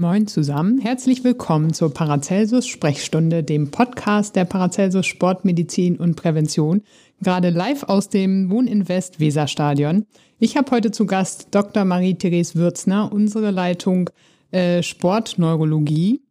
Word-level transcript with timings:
Moin 0.00 0.26
zusammen, 0.26 0.78
herzlich 0.78 1.24
willkommen 1.24 1.74
zur 1.74 1.92
Paracelsus 1.92 2.66
Sprechstunde, 2.66 3.44
dem 3.44 3.70
Podcast 3.70 4.34
der 4.34 4.46
Paracelsus 4.46 5.04
Sportmedizin 5.04 5.96
und 5.96 6.16
Prävention, 6.16 6.80
gerade 7.20 7.50
live 7.50 7.82
aus 7.82 8.08
dem 8.08 8.48
Wohninvest 8.48 9.20
Weserstadion. 9.20 10.06
Ich 10.38 10.56
habe 10.56 10.70
heute 10.70 10.90
zu 10.90 11.04
Gast 11.04 11.48
Dr. 11.50 11.84
Marie-Therese 11.84 12.54
Würzner, 12.54 13.12
unsere 13.12 13.50
Leitung 13.50 14.08
äh, 14.52 14.82
Sportneurologie. 14.82 16.22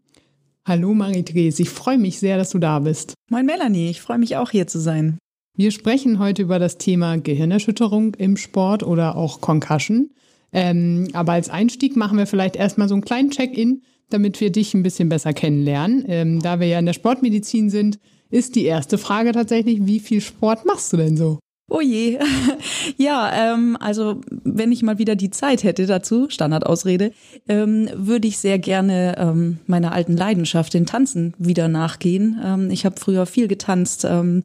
Hallo 0.66 0.96
Marie-Therese, 0.96 1.62
ich 1.62 1.70
freue 1.70 2.00
mich 2.00 2.18
sehr, 2.18 2.38
dass 2.38 2.50
du 2.50 2.58
da 2.58 2.80
bist. 2.80 3.14
Moin 3.30 3.46
Melanie, 3.46 3.92
ich 3.92 4.02
freue 4.02 4.18
mich 4.18 4.36
auch 4.36 4.50
hier 4.50 4.66
zu 4.66 4.80
sein. 4.80 5.20
Wir 5.56 5.70
sprechen 5.70 6.18
heute 6.18 6.42
über 6.42 6.58
das 6.58 6.80
Thema 6.80 7.20
Gehirnerschütterung 7.20 8.16
im 8.16 8.36
Sport 8.36 8.82
oder 8.82 9.16
auch 9.16 9.42
Concussion. 9.42 10.10
Ähm, 10.52 11.08
aber 11.14 11.34
als 11.34 11.50
Einstieg 11.50 11.96
machen 11.96 12.18
wir 12.18 12.28
vielleicht 12.28 12.56
erstmal 12.56 12.88
so 12.88 12.96
einen 12.96 13.04
kleinen 13.04 13.32
Check-in, 13.32 13.84
damit 14.10 14.42
wir 14.42 14.52
dich 14.52 14.74
ein 14.74 14.84
bisschen 14.84 15.10
besser 15.10 15.34
kennenlernen. 15.34 16.04
Ähm, 16.08 16.40
da 16.42 16.60
wir 16.60 16.68
ja 16.68 16.80
in 16.80 16.86
der 16.86 16.94
Sportmedizin 16.94 17.70
sind, 17.70 18.00
ist 18.30 18.56
die 18.56 18.66
erste 18.66 18.98
Frage 18.98 19.32
tatsächlich, 19.32 19.86
wie 19.86 20.00
viel 20.00 20.22
Sport 20.22 20.66
machst 20.66 20.94
du 20.94 20.98
denn 20.98 21.18
so? 21.18 21.40
Oh 21.70 21.82
je. 21.82 22.20
Ja, 22.98 23.54
ähm, 23.54 23.78
also 23.80 24.20
wenn 24.30 24.72
ich 24.72 24.82
mal 24.82 24.98
wieder 24.98 25.16
die 25.16 25.30
Zeit 25.30 25.64
hätte 25.64 25.86
dazu, 25.86 26.28
Standardausrede, 26.30 27.12
ähm, 27.48 27.90
würde 27.96 28.28
ich 28.28 28.40
sehr 28.40 28.60
gerne 28.60 29.16
ähm, 29.18 29.60
meiner 29.68 29.94
alten 29.94 30.18
Leidenschaft, 30.18 30.74
den 30.74 30.86
Tanzen, 30.86 31.34
wieder 31.38 31.68
nachgehen. 31.68 32.40
Ähm, 32.44 32.72
ich 32.72 32.86
habe 32.86 33.00
früher 33.00 33.26
viel 33.26 33.48
getanzt, 33.48 34.06
ähm, 34.10 34.44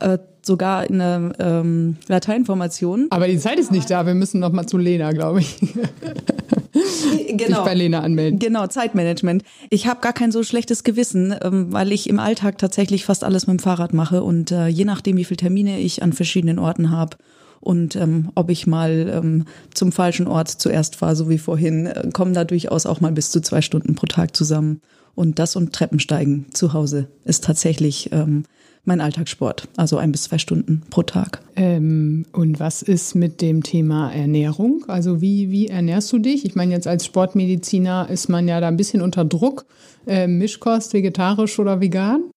äh, 0.00 0.18
sogar 0.42 0.88
in 0.88 0.98
der 0.98 1.32
ähm, 1.38 1.96
Lateinformation. 2.08 3.06
Aber 3.10 3.28
die 3.28 3.38
Zeit 3.38 3.58
ist 3.58 3.72
nicht 3.72 3.90
da, 3.90 4.06
wir 4.06 4.14
müssen 4.14 4.40
noch 4.40 4.52
mal 4.52 4.66
zu 4.66 4.78
Lena, 4.78 5.12
glaube 5.12 5.40
ich. 5.40 5.56
genau. 7.28 7.46
Dich 7.46 7.64
bei 7.64 7.74
Lena 7.74 8.00
anmelden. 8.00 8.38
Genau, 8.38 8.66
Zeitmanagement. 8.66 9.42
Ich 9.70 9.86
habe 9.86 10.00
gar 10.00 10.12
kein 10.12 10.32
so 10.32 10.42
schlechtes 10.42 10.84
Gewissen, 10.84 11.34
ähm, 11.42 11.72
weil 11.72 11.92
ich 11.92 12.08
im 12.08 12.18
Alltag 12.18 12.58
tatsächlich 12.58 13.04
fast 13.04 13.24
alles 13.24 13.46
mit 13.46 13.58
dem 13.58 13.62
Fahrrad 13.62 13.92
mache 13.92 14.22
und 14.22 14.50
äh, 14.50 14.68
je 14.68 14.84
nachdem, 14.84 15.16
wie 15.16 15.24
viele 15.24 15.38
Termine 15.38 15.78
ich 15.78 16.02
an 16.02 16.12
verschiedenen 16.12 16.58
Orten 16.58 16.90
habe 16.90 17.16
und 17.60 17.94
ähm, 17.96 18.30
ob 18.34 18.50
ich 18.50 18.66
mal 18.66 19.10
ähm, 19.14 19.44
zum 19.74 19.92
falschen 19.92 20.26
Ort 20.26 20.48
zuerst 20.48 20.96
fahre, 20.96 21.14
so 21.14 21.28
wie 21.28 21.38
vorhin, 21.38 21.86
äh, 21.86 22.08
kommen 22.12 22.34
da 22.34 22.44
durchaus 22.44 22.86
auch 22.86 23.00
mal 23.00 23.12
bis 23.12 23.30
zu 23.30 23.40
zwei 23.40 23.60
Stunden 23.60 23.94
pro 23.94 24.06
Tag 24.06 24.34
zusammen. 24.34 24.80
Und 25.14 25.38
das 25.38 25.56
und 25.56 25.74
Treppensteigen 25.74 26.46
zu 26.52 26.72
Hause 26.72 27.08
ist 27.24 27.44
tatsächlich 27.44 28.10
ähm, 28.12 28.44
mein 28.84 29.00
Alltagssport, 29.00 29.68
also 29.76 29.98
ein 29.98 30.12
bis 30.12 30.24
zwei 30.24 30.38
Stunden 30.38 30.82
pro 30.90 31.02
Tag. 31.02 31.42
Ähm, 31.56 32.26
und 32.32 32.60
was 32.60 32.82
ist 32.82 33.14
mit 33.14 33.40
dem 33.40 33.62
Thema 33.62 34.12
Ernährung? 34.12 34.84
Also 34.88 35.20
wie, 35.20 35.50
wie 35.50 35.68
ernährst 35.68 36.12
du 36.12 36.18
dich? 36.18 36.44
Ich 36.44 36.54
meine, 36.54 36.72
jetzt 36.72 36.86
als 36.86 37.04
Sportmediziner 37.04 38.08
ist 38.10 38.28
man 38.28 38.48
ja 38.48 38.60
da 38.60 38.68
ein 38.68 38.76
bisschen 38.76 39.02
unter 39.02 39.24
Druck. 39.24 39.66
Äh, 40.06 40.26
Mischkost, 40.26 40.94
vegetarisch 40.94 41.58
oder 41.58 41.80
vegan? 41.80 42.30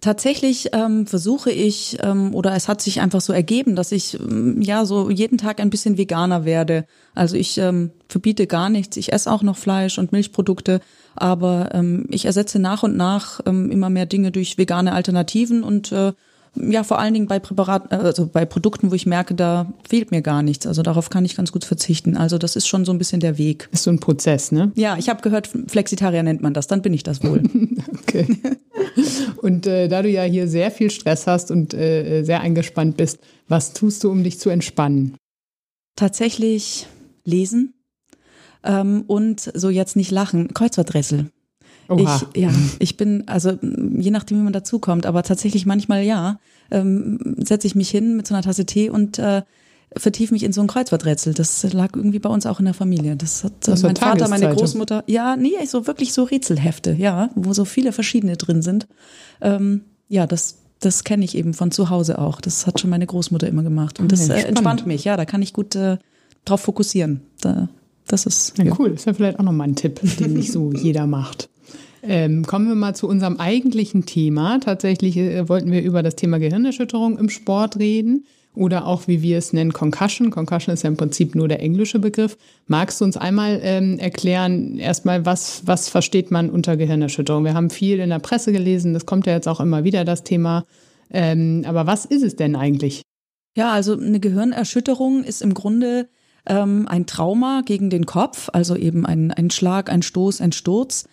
Tatsächlich 0.00 0.70
ähm, 0.72 1.06
versuche 1.06 1.50
ich, 1.50 1.98
ähm, 2.02 2.34
oder 2.34 2.54
es 2.54 2.68
hat 2.68 2.80
sich 2.80 3.02
einfach 3.02 3.20
so 3.20 3.34
ergeben, 3.34 3.76
dass 3.76 3.92
ich 3.92 4.18
ähm, 4.18 4.62
ja 4.62 4.86
so 4.86 5.10
jeden 5.10 5.36
Tag 5.36 5.60
ein 5.60 5.68
bisschen 5.68 5.98
veganer 5.98 6.46
werde. 6.46 6.86
Also 7.14 7.36
ich 7.36 7.58
ähm, 7.58 7.90
verbiete 8.08 8.46
gar 8.46 8.70
nichts. 8.70 8.96
Ich 8.96 9.12
esse 9.12 9.30
auch 9.30 9.42
noch 9.42 9.58
Fleisch 9.58 9.98
und 9.98 10.10
Milchprodukte, 10.12 10.80
aber 11.16 11.74
ähm, 11.74 12.06
ich 12.08 12.24
ersetze 12.24 12.58
nach 12.58 12.82
und 12.82 12.96
nach 12.96 13.40
ähm, 13.44 13.70
immer 13.70 13.90
mehr 13.90 14.06
Dinge 14.06 14.30
durch 14.30 14.56
vegane 14.56 14.92
Alternativen 14.92 15.62
und 15.62 15.92
äh, 15.92 16.12
ja, 16.56 16.82
vor 16.82 16.98
allen 16.98 17.14
Dingen 17.14 17.26
bei 17.26 17.38
Präparaten, 17.38 17.92
also 17.92 18.26
bei 18.26 18.44
Produkten, 18.44 18.90
wo 18.90 18.94
ich 18.94 19.06
merke, 19.06 19.34
da 19.34 19.72
fehlt 19.88 20.10
mir 20.10 20.20
gar 20.20 20.42
nichts. 20.42 20.66
Also 20.66 20.82
darauf 20.82 21.10
kann 21.10 21.24
ich 21.24 21.36
ganz 21.36 21.52
gut 21.52 21.64
verzichten. 21.64 22.16
Also 22.16 22.38
das 22.38 22.56
ist 22.56 22.66
schon 22.66 22.84
so 22.84 22.92
ein 22.92 22.98
bisschen 22.98 23.20
der 23.20 23.38
Weg. 23.38 23.68
Ist 23.72 23.84
so 23.84 23.90
ein 23.90 24.00
Prozess, 24.00 24.50
ne? 24.50 24.72
Ja, 24.74 24.96
ich 24.98 25.08
habe 25.08 25.22
gehört, 25.22 25.48
Flexitarier 25.68 26.22
nennt 26.22 26.42
man 26.42 26.52
das, 26.52 26.66
dann 26.66 26.82
bin 26.82 26.92
ich 26.92 27.02
das 27.02 27.22
wohl. 27.22 27.42
okay. 28.00 28.26
Und 29.42 29.66
äh, 29.66 29.88
da 29.88 30.02
du 30.02 30.08
ja 30.08 30.22
hier 30.22 30.48
sehr 30.48 30.70
viel 30.70 30.90
Stress 30.90 31.26
hast 31.26 31.50
und 31.50 31.72
äh, 31.72 32.22
sehr 32.22 32.40
eingespannt 32.40 32.96
bist, 32.96 33.18
was 33.48 33.72
tust 33.72 34.02
du, 34.04 34.10
um 34.10 34.24
dich 34.24 34.38
zu 34.38 34.50
entspannen? 34.50 35.16
Tatsächlich 35.96 36.86
lesen 37.24 37.74
ähm, 38.64 39.04
und 39.06 39.50
so 39.54 39.70
jetzt 39.70 39.96
nicht 39.96 40.10
lachen, 40.10 40.52
Kreuzworträtsel. 40.52 41.30
Oha. 41.90 42.22
Ich, 42.32 42.40
ja, 42.42 42.50
ich 42.78 42.96
bin, 42.96 43.24
also 43.26 43.58
je 43.60 44.10
nachdem, 44.10 44.38
wie 44.38 44.42
man 44.42 44.52
dazukommt, 44.52 45.06
aber 45.06 45.22
tatsächlich 45.22 45.66
manchmal 45.66 46.02
ja, 46.02 46.38
ähm, 46.70 47.36
setze 47.38 47.66
ich 47.66 47.74
mich 47.74 47.90
hin 47.90 48.16
mit 48.16 48.26
so 48.26 48.34
einer 48.34 48.42
Tasse 48.42 48.64
Tee 48.64 48.90
und 48.90 49.18
äh, 49.18 49.42
vertiefe 49.96 50.32
mich 50.32 50.44
in 50.44 50.52
so 50.52 50.60
ein 50.60 50.68
Kreuzworträtsel. 50.68 51.34
Das 51.34 51.64
lag 51.72 51.96
irgendwie 51.96 52.20
bei 52.20 52.30
uns 52.30 52.46
auch 52.46 52.60
in 52.60 52.64
der 52.64 52.74
Familie. 52.74 53.16
Das 53.16 53.44
hat 53.44 53.52
das 53.62 53.82
mein 53.82 53.96
Vater, 53.96 54.28
meine 54.28 54.54
Großmutter. 54.54 55.02
Ja, 55.06 55.36
nee, 55.36 55.64
so 55.66 55.86
wirklich 55.86 56.12
so 56.12 56.22
Rätselhefte, 56.22 56.92
ja, 56.92 57.30
wo 57.34 57.52
so 57.52 57.64
viele 57.64 57.92
verschiedene 57.92 58.36
drin 58.36 58.62
sind. 58.62 58.86
Ähm, 59.40 59.82
ja, 60.08 60.26
das 60.26 60.58
das 60.80 61.04
kenne 61.04 61.24
ich 61.24 61.36
eben 61.36 61.52
von 61.52 61.70
zu 61.70 61.90
Hause 61.90 62.18
auch. 62.18 62.40
Das 62.40 62.66
hat 62.66 62.80
schon 62.80 62.90
meine 62.90 63.06
Großmutter 63.06 63.46
immer 63.46 63.62
gemacht. 63.62 64.00
Und 64.00 64.12
das 64.12 64.28
äh, 64.28 64.40
entspannt 64.40 64.86
mich, 64.86 65.04
ja, 65.04 65.16
da 65.16 65.26
kann 65.26 65.42
ich 65.42 65.52
gut 65.52 65.76
äh, 65.76 65.98
drauf 66.46 66.62
fokussieren. 66.62 67.20
Da, 67.42 67.68
das 68.06 68.26
ist. 68.26 68.56
Ja, 68.58 68.64
ja. 68.64 68.74
cool. 68.78 68.92
Ist 68.92 69.06
ja 69.06 69.12
vielleicht 69.12 69.38
auch 69.38 69.44
nochmal 69.44 69.68
ein 69.68 69.76
Tipp, 69.76 70.00
den 70.18 70.32
nicht 70.32 70.52
so 70.52 70.72
jeder 70.72 71.06
macht. 71.06 71.50
Ähm, 72.02 72.46
kommen 72.46 72.68
wir 72.68 72.74
mal 72.74 72.94
zu 72.94 73.08
unserem 73.08 73.36
eigentlichen 73.36 74.06
Thema. 74.06 74.58
Tatsächlich 74.58 75.16
äh, 75.16 75.48
wollten 75.48 75.70
wir 75.70 75.82
über 75.82 76.02
das 76.02 76.16
Thema 76.16 76.38
Gehirnerschütterung 76.38 77.18
im 77.18 77.28
Sport 77.28 77.78
reden 77.78 78.24
oder 78.54 78.86
auch, 78.86 79.06
wie 79.06 79.22
wir 79.22 79.38
es 79.38 79.52
nennen, 79.52 79.72
Concussion. 79.72 80.30
Concussion 80.30 80.72
ist 80.72 80.82
ja 80.82 80.88
im 80.88 80.96
Prinzip 80.96 81.34
nur 81.34 81.46
der 81.46 81.60
englische 81.60 81.98
Begriff. 81.98 82.36
Magst 82.66 83.00
du 83.00 83.04
uns 83.04 83.16
einmal 83.16 83.60
ähm, 83.62 83.98
erklären, 83.98 84.78
erstmal, 84.78 85.24
was, 85.24 85.62
was 85.66 85.88
versteht 85.88 86.30
man 86.30 86.50
unter 86.50 86.76
Gehirnerschütterung? 86.76 87.44
Wir 87.44 87.54
haben 87.54 87.70
viel 87.70 88.00
in 88.00 88.10
der 88.10 88.18
Presse 88.18 88.52
gelesen, 88.52 88.92
das 88.92 89.06
kommt 89.06 89.26
ja 89.26 89.34
jetzt 89.34 89.46
auch 89.46 89.60
immer 89.60 89.84
wieder, 89.84 90.04
das 90.04 90.24
Thema. 90.24 90.64
Ähm, 91.10 91.64
aber 91.66 91.86
was 91.86 92.04
ist 92.04 92.22
es 92.22 92.36
denn 92.36 92.56
eigentlich? 92.56 93.02
Ja, 93.56 93.72
also 93.72 93.96
eine 93.96 94.20
Gehirnerschütterung 94.20 95.22
ist 95.22 95.42
im 95.42 95.54
Grunde 95.54 96.08
ähm, 96.46 96.86
ein 96.88 97.06
Trauma 97.06 97.62
gegen 97.64 97.90
den 97.90 98.06
Kopf, 98.06 98.48
also 98.52 98.74
eben 98.74 99.06
ein, 99.06 99.30
ein 99.30 99.50
Schlag, 99.50 99.90
ein 99.90 100.02
Stoß, 100.02 100.40
ein 100.40 100.52
Sturz 100.52 101.04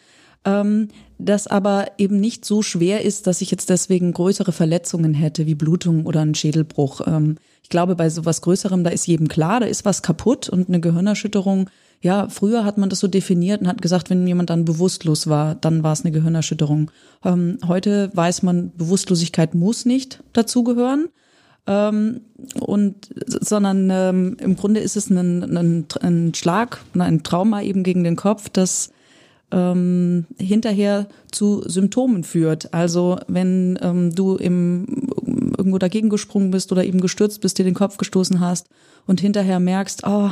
ähm, 0.47 0.87
das 1.19 1.47
aber 1.47 1.87
eben 1.97 2.19
nicht 2.19 2.45
so 2.45 2.61
schwer 2.61 3.03
ist, 3.03 3.27
dass 3.27 3.41
ich 3.41 3.51
jetzt 3.51 3.69
deswegen 3.69 4.13
größere 4.13 4.51
Verletzungen 4.51 5.13
hätte, 5.13 5.45
wie 5.45 5.55
Blutung 5.55 6.05
oder 6.05 6.21
einen 6.21 6.35
Schädelbruch. 6.35 7.01
Ähm, 7.05 7.35
ich 7.63 7.69
glaube, 7.69 7.95
bei 7.95 8.09
sowas 8.09 8.41
Größerem, 8.41 8.83
da 8.83 8.91
ist 8.91 9.07
jedem 9.07 9.27
klar, 9.27 9.59
da 9.59 9.65
ist 9.65 9.83
was 9.83 10.01
kaputt 10.01 10.47
und 10.47 10.69
eine 10.69 10.79
Gehirnerschütterung. 10.79 11.69
Ja, 12.01 12.29
früher 12.29 12.63
hat 12.63 12.77
man 12.77 12.89
das 12.89 12.99
so 12.99 13.07
definiert 13.07 13.59
und 13.61 13.67
hat 13.67 13.81
gesagt, 13.81 14.09
wenn 14.09 14.25
jemand 14.25 14.49
dann 14.49 14.63
bewusstlos 14.63 15.27
war, 15.27 15.55
dann 15.55 15.83
war 15.83 15.93
es 15.93 16.05
eine 16.05 16.13
Gehirnerschütterung. 16.13 16.91
Ähm, 17.25 17.57
heute 17.67 18.11
weiß 18.13 18.43
man, 18.43 18.71
Bewusstlosigkeit 18.77 19.53
muss 19.53 19.85
nicht 19.85 20.23
dazugehören. 20.31 21.09
Ähm, 21.65 22.21
und 22.61 23.09
sondern 23.41 23.89
ähm, 23.91 24.37
im 24.39 24.55
Grunde 24.55 24.79
ist 24.79 24.95
es 24.95 25.09
ein, 25.09 25.43
ein, 25.57 25.85
ein 25.99 26.33
Schlag, 26.33 26.79
ein 26.97 27.23
Trauma 27.23 27.61
eben 27.63 27.83
gegen 27.83 28.05
den 28.05 28.15
Kopf, 28.15 28.47
das 28.47 28.91
ähm, 29.51 30.25
hinterher 30.37 31.07
zu 31.31 31.61
Symptomen 31.65 32.23
führt. 32.23 32.73
Also 32.73 33.17
wenn 33.27 33.79
ähm, 33.81 34.13
du 34.13 34.35
im, 34.35 34.85
irgendwo 35.57 35.77
dagegen 35.77 36.09
gesprungen 36.09 36.51
bist 36.51 36.71
oder 36.71 36.83
eben 36.83 36.99
gestürzt 36.99 37.41
bist, 37.41 37.57
dir 37.57 37.63
den 37.63 37.73
Kopf 37.73 37.97
gestoßen 37.97 38.39
hast 38.39 38.67
und 39.05 39.21
hinterher 39.21 39.59
merkst, 39.59 40.03
oh, 40.05 40.31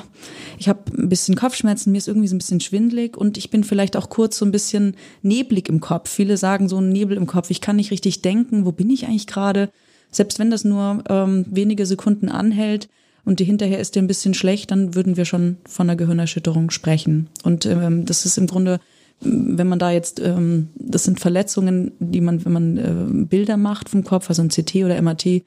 ich 0.58 0.68
habe 0.68 0.80
ein 0.98 1.08
bisschen 1.08 1.36
Kopfschmerzen, 1.36 1.92
mir 1.92 1.98
ist 1.98 2.08
irgendwie 2.08 2.28
so 2.28 2.36
ein 2.36 2.40
bisschen 2.40 2.60
schwindlig 2.60 3.16
und 3.16 3.38
ich 3.38 3.50
bin 3.50 3.64
vielleicht 3.64 3.96
auch 3.96 4.10
kurz 4.10 4.38
so 4.38 4.46
ein 4.46 4.52
bisschen 4.52 4.96
neblig 5.22 5.70
im 5.70 5.80
Kopf. 5.80 6.10
Viele 6.10 6.36
sagen 6.36 6.68
so 6.68 6.78
ein 6.80 6.90
Nebel 6.90 7.16
im 7.16 7.28
Kopf, 7.28 7.50
ich 7.52 7.62
kann 7.62 7.78
nicht 7.78 7.92
richtig 7.92 8.22
denken, 8.22 8.66
wo 8.66 8.72
bin 8.72 8.90
ich 8.90 9.06
eigentlich 9.06 9.28
gerade? 9.28 9.70
Selbst 10.12 10.40
wenn 10.40 10.52
das 10.52 10.66
nur 10.66 11.04
ähm, 11.10 11.46
wenige 11.50 11.86
Sekunden 11.86 12.30
anhält, 12.30 12.90
und 13.26 13.42
hinterher 13.42 13.80
ist 13.80 13.96
dir 13.96 14.04
ein 14.04 14.08
bisschen 14.08 14.36
schlecht, 14.36 14.70
dann 14.70 14.94
würden 14.94 15.18
wir 15.18 15.26
schon 15.26 15.58
von 15.68 15.90
einer 15.90 15.98
Gehirnerschütterung 15.98 16.70
sprechen. 16.70 17.28
Und 17.44 17.66
ähm, 17.66 18.06
das 18.06 18.24
ist 18.24 18.38
im 18.38 18.46
Grunde 18.46 18.80
wenn 19.22 19.68
man 19.68 19.80
da 19.80 19.92
jetzt, 19.92 20.20
ähm, 20.20 20.70
das 20.76 21.04
sind 21.04 21.20
Verletzungen, 21.20 21.92
die 22.00 22.22
man, 22.22 22.44
wenn 22.46 22.52
man 22.52 22.78
äh, 22.78 23.26
Bilder 23.26 23.58
macht 23.58 23.90
vom 23.90 24.04
Kopf, 24.04 24.30
also 24.30 24.42
ein 24.42 24.50
CT 24.50 24.76
oder 24.84 25.02
MRT, 25.02 25.44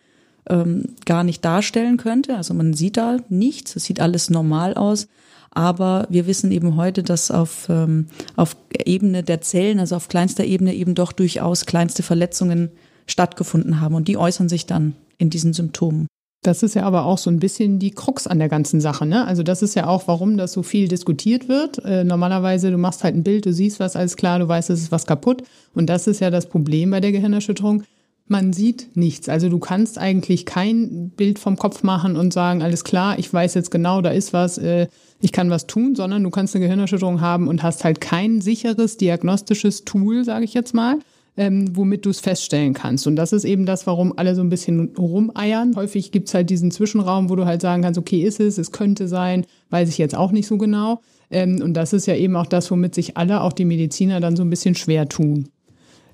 ähm, 0.49 0.85
gar 1.05 1.25
nicht 1.25 1.45
darstellen 1.45 1.97
könnte. 1.97 2.37
Also 2.37 2.55
man 2.55 2.75
sieht 2.75 2.97
da 2.97 3.19
nichts, 3.29 3.77
es 3.77 3.85
sieht 3.85 4.01
alles 4.01 4.31
normal 4.31 4.75
aus. 4.75 5.09
Aber 5.51 6.07
wir 6.11 6.27
wissen 6.27 6.53
eben 6.53 6.77
heute, 6.77 7.03
dass 7.03 7.31
auf, 7.31 7.69
ähm, 7.69 8.07
auf 8.37 8.57
Ebene 8.85 9.23
der 9.23 9.41
Zellen, 9.41 9.81
also 9.81 9.97
auf 9.97 10.09
kleinster 10.09 10.45
Ebene 10.45 10.75
eben 10.75 10.95
doch 10.95 11.13
durchaus 11.13 11.67
kleinste 11.67 12.03
Verletzungen 12.03 12.71
stattgefunden 13.07 13.81
haben. 13.81 13.95
Und 13.95 14.09
die 14.09 14.17
äußern 14.17 14.49
sich 14.49 14.67
dann 14.67 14.95
in 15.17 15.31
diesen 15.31 15.53
Symptomen. 15.53 16.07
Das 16.43 16.63
ist 16.63 16.75
ja 16.75 16.85
aber 16.85 17.05
auch 17.05 17.19
so 17.19 17.31
ein 17.31 17.41
bisschen 17.41 17.81
die 17.81 17.91
Krux 17.91 18.29
an 18.29 18.39
der 18.39 18.49
ganzen 18.49 18.81
Sache. 18.81 19.05
Ne? 19.05 19.27
Also 19.27 19.43
das 19.43 19.63
ist 19.63 19.75
ja 19.75 19.89
auch, 19.89 20.07
warum 20.07 20.37
das 20.37 20.53
so 20.53 20.63
viel 20.63 20.87
diskutiert 20.87 21.49
wird. 21.49 21.85
Äh, 21.85 22.05
normalerweise, 22.05 22.71
du 22.71 22.79
machst 22.79 23.03
halt 23.03 23.17
ein 23.17 23.25
Bild, 23.25 23.45
du 23.45 23.53
siehst 23.53 23.81
was, 23.81 23.97
alles 23.97 24.17
klar, 24.17 24.39
du 24.39 24.47
weißt, 24.47 24.71
es 24.71 24.83
ist 24.83 24.93
was 24.93 25.07
kaputt. 25.07 25.43
Und 25.75 25.87
das 25.87 26.07
ist 26.07 26.21
ja 26.21 26.31
das 26.31 26.49
Problem 26.49 26.91
bei 26.91 27.01
der 27.01 27.11
Gehirnerschütterung. 27.11 27.83
Man 28.29 28.53
sieht 28.53 28.95
nichts. 28.95 29.29
Also 29.29 29.49
du 29.49 29.59
kannst 29.59 29.99
eigentlich 29.99 30.47
kein 30.47 31.11
Bild 31.11 31.41
vom 31.41 31.57
Kopf 31.57 31.83
machen 31.83 32.17
und 32.17 32.33
sagen, 32.33 32.63
alles 32.63 32.85
klar, 32.85 33.19
ich 33.19 33.33
weiß 33.33 33.55
jetzt 33.55 33.71
genau, 33.71 34.01
da 34.01 34.11
ist 34.11 34.33
was, 34.33 34.59
äh, 34.59 34.87
ich 35.21 35.33
kann 35.33 35.51
was 35.51 35.67
tun, 35.67 35.97
sondern 35.97 36.23
du 36.23 36.31
kannst 36.31 36.55
eine 36.55 36.65
Gehirnerschütterung 36.65 37.21
haben 37.21 37.49
und 37.49 37.65
hast 37.65 37.83
halt 37.83 38.01
kein 38.01 38.41
sicheres 38.41 38.97
diagnostisches 38.97 39.85
Tool, 39.85 40.25
sage 40.25 40.45
ich 40.45 40.55
jetzt 40.55 40.73
mal 40.73 40.99
ähm, 41.39 41.77
womit 41.77 42.05
du 42.05 42.11
es 42.11 42.19
feststellen 42.19 42.75
kannst. 42.75 43.07
Und 43.07 43.15
das 43.17 43.33
ist 43.33 43.45
eben 43.45 43.65
das, 43.65 43.87
warum 43.87 44.13
alle 44.17 44.35
so 44.35 44.43
ein 44.43 44.49
bisschen 44.49 44.91
rumeiern. 44.99 45.75
Häufig 45.77 46.11
gibt's 46.11 46.35
halt 46.35 46.51
diesen 46.51 46.73
Zwischenraum, 46.73 47.31
wo 47.31 47.37
du 47.37 47.47
halt 47.47 47.63
sagen 47.63 47.83
kannst, 47.83 47.99
okay, 47.99 48.23
ist 48.23 48.41
es, 48.41 48.59
es 48.59 48.73
könnte 48.73 49.07
sein, 49.07 49.47
weiß 49.71 49.89
ich 49.89 49.99
jetzt 49.99 50.17
auch 50.17 50.33
nicht 50.33 50.49
so 50.49 50.59
genau. 50.59 51.01
Ähm, 51.31 51.63
und 51.63 51.75
das 51.75 51.93
ist 51.93 52.07
ja 52.07 52.17
eben 52.17 52.35
auch 52.35 52.47
das, 52.47 52.71
womit 52.73 52.95
sich 52.95 53.17
alle, 53.17 53.43
auch 53.43 53.53
die 53.53 53.65
Mediziner, 53.65 54.19
dann 54.19 54.35
so 54.35 54.43
ein 54.43 54.51
bisschen 54.51 54.75
schwer 54.75 55.09
tun. 55.09 55.49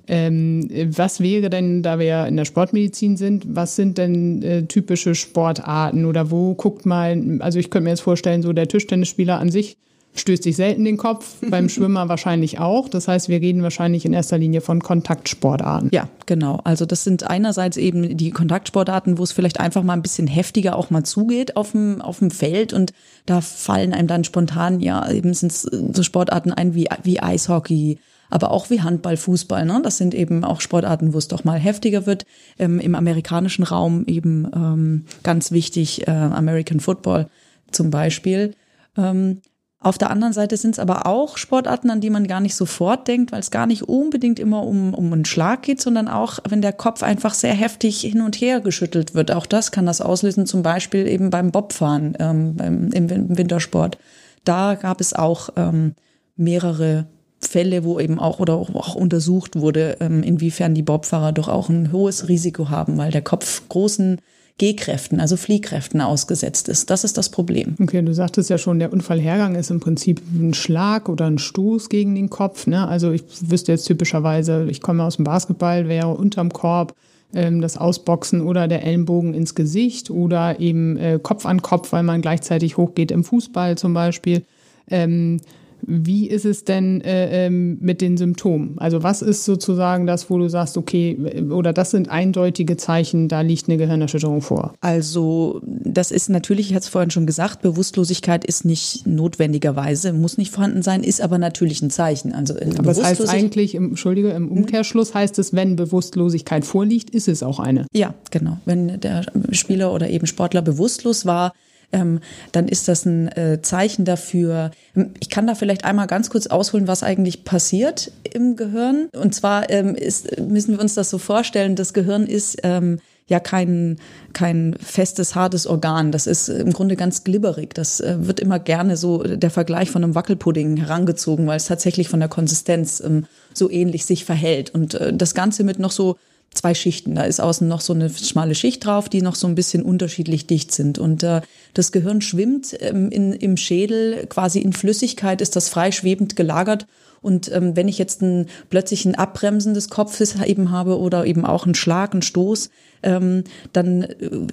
Ähm, 0.07 0.69
was 0.95 1.21
wäre 1.21 1.49
denn, 1.49 1.83
da 1.83 1.99
wir 1.99 2.05
ja 2.05 2.27
in 2.27 2.37
der 2.37 2.45
Sportmedizin 2.45 3.17
sind, 3.17 3.47
was 3.49 3.77
sind 3.77 3.97
denn 3.97 4.43
äh, 4.43 4.67
typische 4.67 5.15
Sportarten 5.15 6.05
oder 6.05 6.31
wo 6.31 6.53
guckt 6.53 6.85
mal, 6.85 7.39
also 7.39 7.59
ich 7.59 7.71
könnte 7.71 7.85
mir 7.85 7.91
jetzt 7.91 8.03
vorstellen, 8.03 8.43
so 8.43 8.53
der 8.53 8.69
Tischtennisspieler 8.69 9.39
an 9.39 9.51
sich 9.51 9.79
stößt 10.15 10.43
sich 10.43 10.57
selten 10.57 10.85
den 10.85 10.97
Kopf, 10.97 11.37
beim 11.51 11.69
Schwimmer 11.69 12.09
wahrscheinlich 12.09 12.59
auch. 12.59 12.89
Das 12.89 13.09
heißt, 13.09 13.29
wir 13.29 13.41
reden 13.41 13.63
wahrscheinlich 13.63 14.05
in 14.05 14.13
erster 14.13 14.39
Linie 14.39 14.61
von 14.61 14.81
Kontaktsportarten. 14.81 15.91
Ja, 15.93 16.09
genau. 16.27 16.61
Also 16.65 16.87
das 16.87 17.05
sind 17.05 17.29
einerseits 17.29 17.77
eben 17.77 18.17
die 18.17 18.31
Kontaktsportarten, 18.31 19.19
wo 19.19 19.23
es 19.23 19.33
vielleicht 19.33 19.61
einfach 19.61 19.83
mal 19.83 19.95
ein 19.95 20.03
bisschen 20.03 20.27
heftiger 20.27 20.77
auch 20.77 20.91
mal 20.91 21.05
zugeht 21.05 21.57
auf 21.57 21.73
dem, 21.73 22.01
auf 22.01 22.21
dem 22.21 22.31
Feld 22.31 22.73
und 22.73 22.93
da 23.27 23.41
fallen 23.41 23.93
einem 23.93 24.09
dann 24.09 24.25
spontan 24.25 24.81
ja 24.81 25.11
eben 25.11 25.35
sind 25.35 25.53
so 25.53 26.03
Sportarten 26.03 26.53
ein 26.53 26.75
wie, 26.75 26.89
wie 27.03 27.21
Eishockey, 27.21 27.99
aber 28.31 28.51
auch 28.51 28.71
wie 28.71 28.81
Handball, 28.81 29.17
Fußball. 29.17 29.65
Ne? 29.65 29.81
Das 29.83 29.99
sind 29.99 30.15
eben 30.15 30.45
auch 30.45 30.61
Sportarten, 30.61 31.15
wo 31.15 31.19
es 31.19 31.29
doch 31.29 31.45
mal 31.45 31.59
heftiger 31.59 32.07
wird. 32.07 32.27
Ähm, 32.59 32.81
Im 32.81 32.95
amerikanischen 32.95 33.65
Raum 33.65 34.05
eben 34.07 34.49
ähm, 34.55 35.05
ganz 35.23 35.53
wichtig 35.53 36.07
äh, 36.07 36.11
American 36.11 36.81
Football 36.81 37.29
zum 37.71 37.91
Beispiel. 37.91 38.55
Ähm, 38.97 39.41
auf 39.85 39.99
der 39.99 40.11
anderen 40.11 40.33
Seite 40.33 40.57
sind 40.57 40.73
es 40.73 40.79
aber 40.79 41.07
auch 41.07 41.37
Sportarten, 41.37 41.91
an 41.91 42.01
die 42.01 42.11
man 42.11 42.27
gar 42.27 42.41
nicht 42.41 42.55
sofort 42.55 43.07
denkt, 43.07 43.33
weil 43.33 43.41
es 43.41 43.51
gar 43.51 43.67
nicht 43.67 43.83
unbedingt 43.83 44.39
immer 44.39 44.65
um, 44.65 44.95
um 44.95 45.13
einen 45.13 45.27
Schlag 45.27 45.63
geht, 45.63 45.81
sondern 45.81 46.09
auch, 46.09 46.39
wenn 46.49 46.63
der 46.63 46.73
Kopf 46.73 47.03
einfach 47.03 47.35
sehr 47.35 47.53
heftig 47.53 48.01
hin 48.01 48.23
und 48.23 48.41
her 48.41 48.61
geschüttelt 48.61 49.15
wird. 49.15 49.31
Auch 49.31 49.45
das 49.45 49.73
kann 49.73 49.85
das 49.85 50.01
auslösen, 50.01 50.47
zum 50.47 50.63
Beispiel 50.63 51.07
eben 51.07 51.29
beim 51.29 51.51
Bobfahren 51.51 52.17
ähm, 52.19 52.57
beim, 52.57 52.89
im 52.93 53.37
Wintersport. 53.37 53.99
Da 54.45 54.75
gab 54.75 55.03
es 55.03 55.13
auch 55.13 55.51
ähm, 55.57 55.95
mehrere 56.37 57.07
Fälle, 57.39 57.85
wo 57.85 58.01
eben 58.01 58.19
auch 58.19 58.41
oder 58.41 58.55
auch 58.55 58.95
untersucht 58.95 59.57
wurde, 59.57 59.99
ähm, 60.01 60.23
inwiefern 60.23 60.75
die 60.75 60.83
Bobfahrer 60.83 61.33
doch 61.33 61.49
auch 61.49 61.69
ein 61.69 61.93
hohes 61.93 62.29
Risiko 62.29 62.71
haben, 62.71 62.97
weil 62.97 63.11
der 63.11 63.23
Kopf 63.23 63.69
großen 63.69 64.19
Gehkräften, 64.59 65.19
also 65.19 65.37
Fliehkräften 65.37 66.01
ausgesetzt 66.01 66.69
ist. 66.69 66.89
Das 66.89 67.03
ist 67.03 67.19
das 67.19 67.29
Problem. 67.29 67.75
Okay, 67.83 68.03
du 68.03 68.15
sagtest 68.15 68.51
ja 68.51 68.59
schon, 68.59 68.79
der 68.79 68.93
Unfallhergang 68.93 69.57
ist 69.57 69.71
im 69.71 69.81
Prinzip 69.81 70.23
ein 70.33 70.55
Schlag 70.55 71.09
oder 71.09 71.27
ein 71.27 71.39
Stoß 71.39 71.89
gegen 71.89 72.15
den 72.15 72.31
Kopf. 72.31 72.69
Ne? 72.69 72.87
Also 72.87 73.11
ich 73.11 73.25
wüsste 73.41 73.73
jetzt 73.73 73.87
typischerweise, 73.87 74.67
ich 74.71 74.81
komme 74.81 75.03
aus 75.03 75.17
dem 75.17 75.25
Basketball, 75.25 75.89
wäre 75.89 76.09
unterm 76.09 76.53
Korb 76.53 76.95
ähm, 77.35 77.61
das 77.61 77.77
Ausboxen 77.77 78.43
oder 78.43 78.69
der 78.69 78.85
Ellenbogen 78.85 79.35
ins 79.35 79.57
Gesicht 79.57 80.11
oder 80.11 80.61
eben 80.61 80.97
äh, 80.99 81.19
Kopf 81.21 81.47
an 81.47 81.61
Kopf, 81.61 81.91
weil 81.93 82.05
man 82.05 82.23
gleichzeitig 82.23 82.77
hochgeht 82.77 83.11
im 83.11 83.25
Fußball 83.25 83.77
zum 83.77 83.93
Beispiel. 83.93 84.45
Ähm, 84.89 85.41
wie 85.83 86.29
ist 86.29 86.45
es 86.45 86.65
denn 86.65 87.01
äh, 87.01 87.47
ähm, 87.47 87.79
mit 87.81 88.01
den 88.01 88.17
Symptomen? 88.17 88.75
Also 88.79 89.03
was 89.03 89.23
ist 89.23 89.45
sozusagen 89.45 90.07
das, 90.07 90.31
wo 90.31 90.39
du 90.39 90.49
sagst, 90.49 90.77
okay, 90.77 91.17
oder 91.51 91.73
das 91.73 91.91
sind 91.91 92.09
eindeutige 92.09 92.77
Zeichen, 92.77 93.29
da 93.29 93.41
liegt 93.41 93.69
eine 93.69 93.79
Gehirnerschütterung 93.79 94.41
vor? 94.41 94.75
Also 94.81 95.61
das 95.65 96.11
ist 96.11 96.31
natürlich, 96.31 96.71
ich 96.71 96.75
hatte 96.75 96.85
es 96.85 96.89
vorhin 96.89 97.11
schon 97.11 97.27
gesagt, 97.27 97.63
Bewusstlosigkeit 97.63 98.45
ist 98.45 98.65
nicht 98.65 99.07
notwendigerweise, 99.07 100.13
muss 100.13 100.39
nicht 100.39 100.51
vorhanden 100.51 100.83
sein, 100.83 101.03
ist 101.03 101.21
aber 101.21 101.39
natürlich 101.39 101.83
ein 101.83 101.91
Zeichen. 101.91 102.33
Also 102.33 102.55
aber 102.79 102.91
es 102.91 103.03
heißt 103.03 103.29
eigentlich, 103.29 103.75
im, 103.75 103.91
Entschuldige, 103.91 104.31
im 104.31 104.51
Umkehrschluss 104.51 105.15
heißt 105.15 105.39
es, 105.39 105.53
wenn 105.53 105.77
Bewusstlosigkeit 105.77 106.65
vorliegt, 106.65 107.11
ist 107.11 107.29
es 107.29 107.43
auch 107.43 107.61
eine. 107.61 107.87
Ja, 107.93 108.15
genau. 108.31 108.59
Wenn 108.65 109.01
der 109.01 109.27
Spieler 109.53 109.93
oder 109.93 110.09
eben 110.09 110.27
Sportler 110.27 110.63
bewusstlos 110.63 111.27
war, 111.27 111.53
ähm, 111.95 112.21
dann 112.53 112.69
ist 112.69 112.89
das 112.89 113.07
ein 113.07 113.29
äh, 113.29 113.63
Zeichen 113.63 114.05
dafür. 114.05 114.73
Ich 115.21 115.31
kann 115.31 115.47
da 115.47 115.55
vielleicht 115.55 115.85
einmal 115.85 116.07
ganz 116.07 116.29
kurz 116.29 116.49
ausholen, 116.49 116.89
was 116.89 117.03
eigentlich 117.03 117.45
passiert 117.45 118.13
im 118.33 118.57
Gehirn. 118.57 119.09
Und 119.13 119.35
zwar 119.35 119.71
ähm, 119.71 119.95
ist, 119.95 120.39
müssen 120.41 120.75
wir 120.75 120.81
uns 120.81 120.95
das 120.95 121.09
so 121.09 121.19
vorstellen, 121.19 121.77
das 121.77 121.95
Gehirn 121.95 122.27
ist 122.27 122.59
ähm, 122.65 122.99
ja 123.27 123.41
kein, 123.41 123.99
kein 124.33 124.77
festes, 124.79 125.35
hartes 125.35 125.67
Organ. 125.67 126.13
Das 126.13 126.27
ist 126.27 126.49
im 126.49 126.73
Grunde 126.73 126.97
ganz 126.97 127.25
glibberig. 127.25 127.75
Das 127.75 128.01
äh, 128.01 128.17
wird 128.19 128.41
immer 128.41 128.59
gerne 128.59 128.97
so 128.97 129.23
der 129.23 129.51
Vergleich 129.51 129.91
von 129.91 130.05
einem 130.05 130.15
Wackelpudding 130.15 130.77
herangezogen, 130.77 131.47
weil 131.47 131.57
es 131.57 131.67
tatsächlich 131.67 132.09
von 132.09 132.21
der 132.21 132.29
Konsistenz 132.29 133.01
ähm, 133.01 133.27
so 133.55 133.71
ähnlich 133.71 134.05
sich 134.05 134.25
verhält. 134.25 134.75
Und 134.75 134.95
äh, 134.95 135.15
das 135.15 135.35
Ganze 135.35 135.65
mit 135.65 135.79
noch 135.79 135.93
so 135.93 136.17
zwei 136.55 136.75
Schichten. 136.75 137.15
Da 137.15 137.25
ist 137.25 137.41
außen 137.41 137.67
noch 137.67 137.81
so 137.81 137.93
eine 137.93 138.11
schmale 138.11 138.55
Schicht 138.55 138.85
drauf, 138.85 139.09
die 139.09 139.23
noch 139.23 139.35
so 139.35 139.47
ein 139.47 139.55
bisschen 139.55 139.83
unterschiedlich 139.83 140.47
dicht 140.47 140.73
sind. 140.73 140.99
Und 140.99 141.23
äh, 141.23 141.43
das 141.75 141.93
Gehirn 141.93 142.21
schwimmt 142.21 142.77
ähm, 142.81 143.11
in, 143.11 143.33
im 143.33 143.57
Schädel 143.57 144.27
quasi 144.29 144.61
in 144.61 144.73
Flüssigkeit, 144.73 145.41
ist 145.41 145.57
das 145.57 145.69
freischwebend 145.69 146.37
gelagert. 146.37 146.87
Und 147.21 147.51
ähm, 147.53 147.75
wenn 147.75 147.89
ich 147.89 147.99
jetzt 147.99 148.21
ein, 148.21 148.47
plötzlich 148.69 149.07
ein 149.07 149.15
Abbremsen 149.15 149.73
des 149.73 149.89
Kopfes 149.89 150.37
eben 150.45 150.71
habe 150.71 150.99
oder 150.99 151.25
eben 151.25 151.47
auch 151.47 151.65
einen 151.65 151.75
Schlag, 151.75 152.13
einen 152.13 152.23
Stoß, 152.23 152.69
ähm, 153.03 153.45
dann 153.73 154.03
äh, 154.03 154.47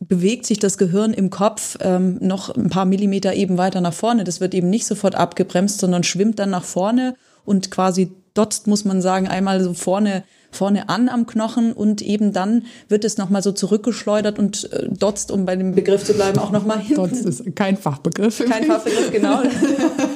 bewegt 0.00 0.46
sich 0.46 0.58
das 0.58 0.78
Gehirn 0.78 1.12
im 1.12 1.30
Kopf 1.30 1.76
ähm, 1.80 2.18
noch 2.20 2.54
ein 2.54 2.70
paar 2.70 2.86
Millimeter 2.86 3.34
eben 3.34 3.58
weiter 3.58 3.80
nach 3.80 3.92
vorne. 3.92 4.24
Das 4.24 4.40
wird 4.40 4.54
eben 4.54 4.70
nicht 4.70 4.86
sofort 4.86 5.14
abgebremst, 5.14 5.80
sondern 5.80 6.02
schwimmt 6.02 6.38
dann 6.38 6.50
nach 6.50 6.64
vorne 6.64 7.14
und 7.44 7.70
quasi 7.70 8.10
dotzt, 8.32 8.66
muss 8.66 8.84
man 8.84 9.00
sagen, 9.00 9.28
einmal 9.28 9.62
so 9.62 9.74
vorne 9.74 10.24
vorne 10.54 10.88
an 10.88 11.08
am 11.08 11.26
Knochen 11.26 11.72
und 11.72 12.02
eben 12.02 12.32
dann 12.32 12.64
wird 12.88 13.04
es 13.04 13.18
nochmal 13.18 13.42
so 13.42 13.52
zurückgeschleudert 13.52 14.38
und 14.38 14.72
äh, 14.72 14.88
dotzt, 14.90 15.30
um 15.30 15.44
bei 15.44 15.56
dem 15.56 15.74
Begriff 15.74 16.04
zu 16.04 16.14
bleiben, 16.14 16.38
auch 16.38 16.50
nochmal 16.50 16.78
hinten. 16.78 17.02
Dotzt 17.02 17.24
ist 17.24 17.56
kein 17.56 17.76
Fachbegriff. 17.76 18.44
Kein 18.48 18.64
Fachbegriff, 18.64 19.12
genau. 19.12 19.42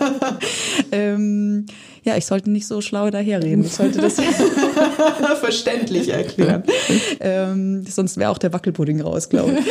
ähm, 0.92 1.66
ja, 2.04 2.16
ich 2.16 2.26
sollte 2.26 2.50
nicht 2.50 2.66
so 2.66 2.80
schlau 2.80 3.11
daherreden. 3.11 3.64
Ich 3.64 3.75
sollte 3.75 4.00
das 4.00 4.16
verständlich 5.40 6.09
erklären. 6.09 6.62
ähm, 7.21 7.85
sonst 7.87 8.16
wäre 8.16 8.30
auch 8.30 8.38
der 8.38 8.52
Wackelpudding 8.52 9.00
raus, 9.00 9.28
glaube 9.28 9.59
ich. 9.59 9.66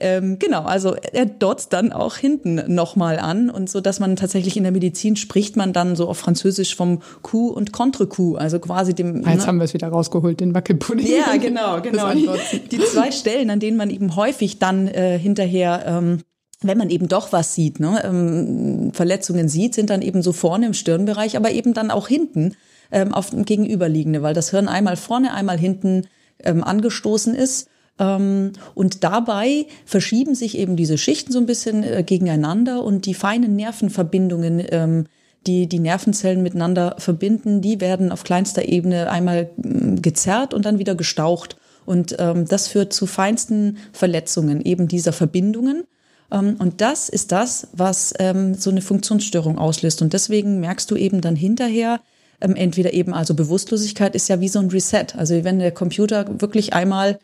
Ähm, 0.00 0.38
genau, 0.38 0.62
also 0.62 0.94
er 0.94 1.26
dotzt 1.26 1.72
dann 1.72 1.92
auch 1.92 2.16
hinten 2.16 2.62
nochmal 2.72 3.18
an 3.18 3.50
und 3.50 3.68
so, 3.68 3.80
dass 3.80 3.98
man 3.98 4.16
tatsächlich 4.16 4.56
in 4.56 4.62
der 4.62 4.72
Medizin 4.72 5.16
spricht 5.16 5.56
man 5.56 5.72
dann 5.72 5.96
so 5.96 6.08
auf 6.08 6.18
Französisch 6.18 6.76
vom 6.76 7.00
Coup 7.22 7.50
und 7.50 7.72
Contre-Coup, 7.72 8.38
also 8.38 8.60
quasi 8.60 8.94
dem. 8.94 9.24
Jetzt 9.26 9.42
ne? 9.42 9.46
haben 9.46 9.58
wir 9.58 9.64
es 9.64 9.74
wieder 9.74 9.88
rausgeholt, 9.88 10.38
den 10.40 10.54
Wackelpudding. 10.54 11.06
Ja, 11.06 11.36
genau, 11.36 11.80
genau. 11.82 12.12
Die, 12.12 12.68
die, 12.68 12.78
zwei 12.84 13.10
Stellen, 13.10 13.50
an 13.50 13.60
denen 13.60 13.76
man 13.76 13.90
eben 13.90 14.14
häufig 14.14 14.58
dann 14.58 14.86
äh, 14.88 15.18
hinterher 15.18 15.84
ähm, 15.86 16.20
wenn 16.60 16.78
man 16.78 16.90
eben 16.90 17.06
doch 17.06 17.32
was 17.32 17.54
sieht, 17.54 17.78
ne, 17.78 18.02
ähm, 18.04 18.90
Verletzungen 18.92 19.48
sieht, 19.48 19.74
sind 19.74 19.90
dann 19.90 20.02
eben 20.02 20.22
so 20.22 20.32
vorne 20.32 20.66
im 20.66 20.74
Stirnbereich, 20.74 21.36
aber 21.36 21.52
eben 21.52 21.72
dann 21.72 21.92
auch 21.92 22.08
hinten 22.08 22.56
ähm, 22.90 23.14
auf 23.14 23.30
dem 23.30 23.44
Gegenüberliegende, 23.44 24.22
weil 24.22 24.34
das 24.34 24.50
Hirn 24.50 24.66
einmal 24.66 24.96
vorne, 24.96 25.32
einmal 25.34 25.58
hinten 25.58 26.08
ähm, 26.42 26.64
angestoßen 26.64 27.34
ist. 27.34 27.68
Ähm, 27.98 28.52
und 28.74 29.04
dabei 29.04 29.66
verschieben 29.84 30.34
sich 30.34 30.56
eben 30.56 30.76
diese 30.76 30.98
Schichten 30.98 31.32
so 31.32 31.38
ein 31.38 31.46
bisschen 31.46 31.82
äh, 31.82 32.02
gegeneinander 32.04 32.84
und 32.84 33.06
die 33.06 33.14
feinen 33.14 33.56
Nervenverbindungen, 33.56 34.64
ähm, 34.70 35.06
die 35.46 35.66
die 35.66 35.78
Nervenzellen 35.78 36.42
miteinander 36.42 36.96
verbinden, 36.98 37.60
die 37.60 37.80
werden 37.80 38.12
auf 38.12 38.24
kleinster 38.24 38.68
Ebene 38.68 39.10
einmal 39.10 39.50
mm, 39.56 39.96
gezerrt 39.96 40.54
und 40.54 40.64
dann 40.64 40.78
wieder 40.78 40.94
gestaucht. 40.94 41.56
Und 41.86 42.16
ähm, 42.18 42.44
das 42.46 42.68
führt 42.68 42.92
zu 42.92 43.06
feinsten 43.06 43.78
Verletzungen 43.92 44.60
eben 44.60 44.88
dieser 44.88 45.12
Verbindungen. 45.12 45.84
Und 46.30 46.82
das 46.82 47.08
ist 47.08 47.32
das, 47.32 47.68
was 47.72 48.10
so 48.10 48.70
eine 48.70 48.82
Funktionsstörung 48.82 49.56
auslöst. 49.56 50.02
Und 50.02 50.12
deswegen 50.12 50.60
merkst 50.60 50.90
du 50.90 50.96
eben 50.96 51.22
dann 51.22 51.36
hinterher, 51.36 52.00
entweder 52.38 52.92
eben 52.92 53.14
also 53.14 53.32
Bewusstlosigkeit 53.32 54.14
ist 54.14 54.28
ja 54.28 54.38
wie 54.38 54.48
so 54.48 54.58
ein 54.58 54.68
Reset. 54.68 55.06
Also 55.16 55.42
wenn 55.42 55.58
der 55.58 55.72
Computer 55.72 56.26
wirklich 56.38 56.74
einmal 56.74 57.18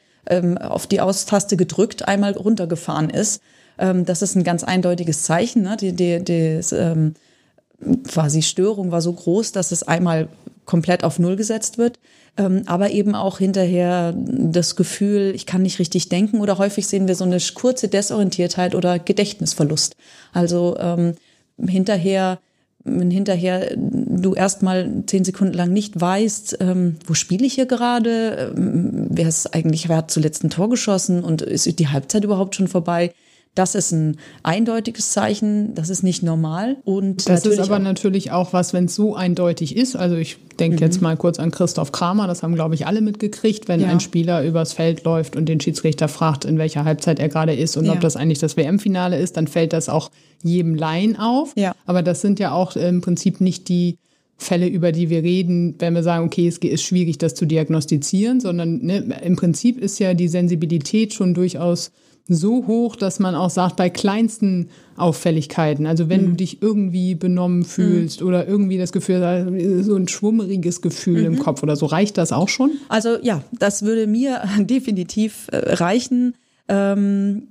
auf 0.60 0.86
die 0.86 1.00
Austaste 1.00 1.56
gedrückt, 1.56 2.08
einmal 2.08 2.32
runtergefahren 2.32 3.10
ist, 3.10 3.42
das 3.76 4.22
ist 4.22 4.36
ein 4.36 4.44
ganz 4.44 4.62
eindeutiges 4.64 5.24
Zeichen. 5.24 5.62
Ne? 5.62 5.76
Die, 5.76 5.92
die, 5.92 6.22
die, 6.22 6.60
quasi 8.08 8.42
Störung 8.42 8.90
war 8.90 9.00
so 9.00 9.12
groß, 9.12 9.52
dass 9.52 9.72
es 9.72 9.82
einmal 9.82 10.28
komplett 10.64 11.04
auf 11.04 11.18
Null 11.18 11.36
gesetzt 11.36 11.78
wird. 11.78 11.98
Ähm, 12.36 12.62
aber 12.66 12.90
eben 12.90 13.14
auch 13.14 13.38
hinterher 13.38 14.12
das 14.16 14.74
Gefühl, 14.74 15.32
ich 15.34 15.46
kann 15.46 15.62
nicht 15.62 15.78
richtig 15.78 16.08
denken 16.08 16.40
oder 16.40 16.58
häufig 16.58 16.86
sehen 16.86 17.06
wir 17.06 17.14
so 17.14 17.24
eine 17.24 17.38
kurze 17.54 17.88
Desorientiertheit 17.88 18.74
oder 18.74 18.98
Gedächtnisverlust. 18.98 19.96
Also 20.32 20.76
ähm, 20.80 21.14
hinterher 21.58 22.40
wenn 22.84 23.10
hinterher 23.10 23.74
du 23.76 24.34
erstmal 24.34 25.04
zehn 25.06 25.24
Sekunden 25.24 25.54
lang 25.54 25.72
nicht 25.72 26.00
weißt, 26.00 26.58
ähm, 26.60 26.96
wo 27.06 27.14
spiele 27.14 27.46
ich 27.46 27.54
hier 27.54 27.66
gerade, 27.66 28.52
ähm, 28.56 29.06
wer 29.10 29.28
ist 29.28 29.54
eigentlich, 29.54 29.88
wer 29.88 29.98
hat 29.98 30.10
zuletzt 30.10 30.44
ein 30.44 30.50
Tor 30.50 30.68
geschossen 30.68 31.24
und 31.24 31.42
ist 31.42 31.78
die 31.78 31.88
Halbzeit 31.88 32.24
überhaupt 32.24 32.54
schon 32.54 32.68
vorbei? 32.68 33.12
Das 33.54 33.74
ist 33.76 33.92
ein 33.92 34.18
eindeutiges 34.42 35.12
Zeichen, 35.12 35.74
das 35.74 35.88
ist 35.88 36.02
nicht 36.02 36.22
normal. 36.22 36.76
Und 36.84 37.28
das 37.28 37.46
ist 37.46 37.60
aber 37.60 37.78
natürlich 37.78 38.32
auch 38.32 38.52
was, 38.52 38.72
wenn 38.72 38.86
es 38.86 38.96
so 38.96 39.14
eindeutig 39.14 39.76
ist. 39.76 39.94
Also 39.94 40.16
ich 40.16 40.38
denke 40.56 40.76
mhm. 40.76 40.82
jetzt 40.82 41.00
mal 41.00 41.16
kurz 41.16 41.38
an 41.38 41.50
Christoph 41.50 41.92
Kramer, 41.92 42.26
das 42.26 42.42
haben, 42.42 42.54
glaube 42.54 42.74
ich, 42.74 42.86
alle 42.86 43.00
mitgekriegt, 43.00 43.68
wenn 43.68 43.80
ja. 43.80 43.88
ein 43.88 44.00
Spieler 44.00 44.44
übers 44.44 44.72
Feld 44.72 45.04
läuft 45.04 45.36
und 45.36 45.48
den 45.48 45.60
Schiedsrichter 45.60 46.08
fragt, 46.08 46.44
in 46.44 46.58
welcher 46.58 46.84
Halbzeit 46.84 47.18
er 47.18 47.28
gerade 47.28 47.54
ist 47.54 47.76
und 47.76 47.86
ja. 47.86 47.92
ob 47.92 48.00
das 48.00 48.16
eigentlich 48.16 48.38
das 48.38 48.56
WM-Finale 48.56 49.18
ist, 49.18 49.36
dann 49.36 49.46
fällt 49.46 49.72
das 49.72 49.88
auch 49.88 50.10
jedem 50.42 50.74
Laien 50.74 51.18
auf. 51.18 51.52
Ja. 51.56 51.74
Aber 51.86 52.02
das 52.02 52.20
sind 52.20 52.38
ja 52.38 52.52
auch 52.52 52.76
im 52.76 53.00
Prinzip 53.00 53.40
nicht 53.40 53.68
die 53.68 53.98
Fälle, 54.36 54.66
über 54.66 54.92
die 54.92 55.10
wir 55.10 55.22
reden, 55.22 55.76
wenn 55.78 55.94
wir 55.94 56.02
sagen, 56.02 56.26
okay, 56.26 56.46
es 56.48 56.58
ist 56.58 56.82
schwierig, 56.82 57.18
das 57.18 57.34
zu 57.34 57.46
diagnostizieren, 57.46 58.40
sondern 58.40 58.78
ne, 58.78 59.20
im 59.22 59.36
Prinzip 59.36 59.78
ist 59.78 59.98
ja 59.98 60.14
die 60.14 60.28
Sensibilität 60.28 61.14
schon 61.14 61.34
durchaus 61.34 61.92
so 62.26 62.66
hoch, 62.66 62.96
dass 62.96 63.18
man 63.18 63.34
auch 63.34 63.50
sagt, 63.50 63.76
bei 63.76 63.90
kleinsten 63.90 64.70
Auffälligkeiten, 64.96 65.86
also 65.86 66.08
wenn 66.08 66.22
mhm. 66.22 66.26
du 66.30 66.32
dich 66.36 66.62
irgendwie 66.62 67.14
benommen 67.14 67.64
fühlst 67.64 68.20
mhm. 68.20 68.28
oder 68.28 68.48
irgendwie 68.48 68.78
das 68.78 68.92
Gefühl, 68.92 69.82
so 69.82 69.94
ein 69.96 70.08
schwummeriges 70.08 70.80
Gefühl 70.80 71.20
mhm. 71.20 71.26
im 71.26 71.38
Kopf 71.38 71.62
oder 71.62 71.76
so, 71.76 71.86
reicht 71.86 72.16
das 72.16 72.32
auch 72.32 72.48
schon? 72.48 72.72
Also 72.88 73.18
ja, 73.20 73.42
das 73.52 73.82
würde 73.82 74.06
mir 74.06 74.42
definitiv 74.58 75.48
äh, 75.52 75.74
reichen. 75.74 76.34
Ähm, 76.66 77.48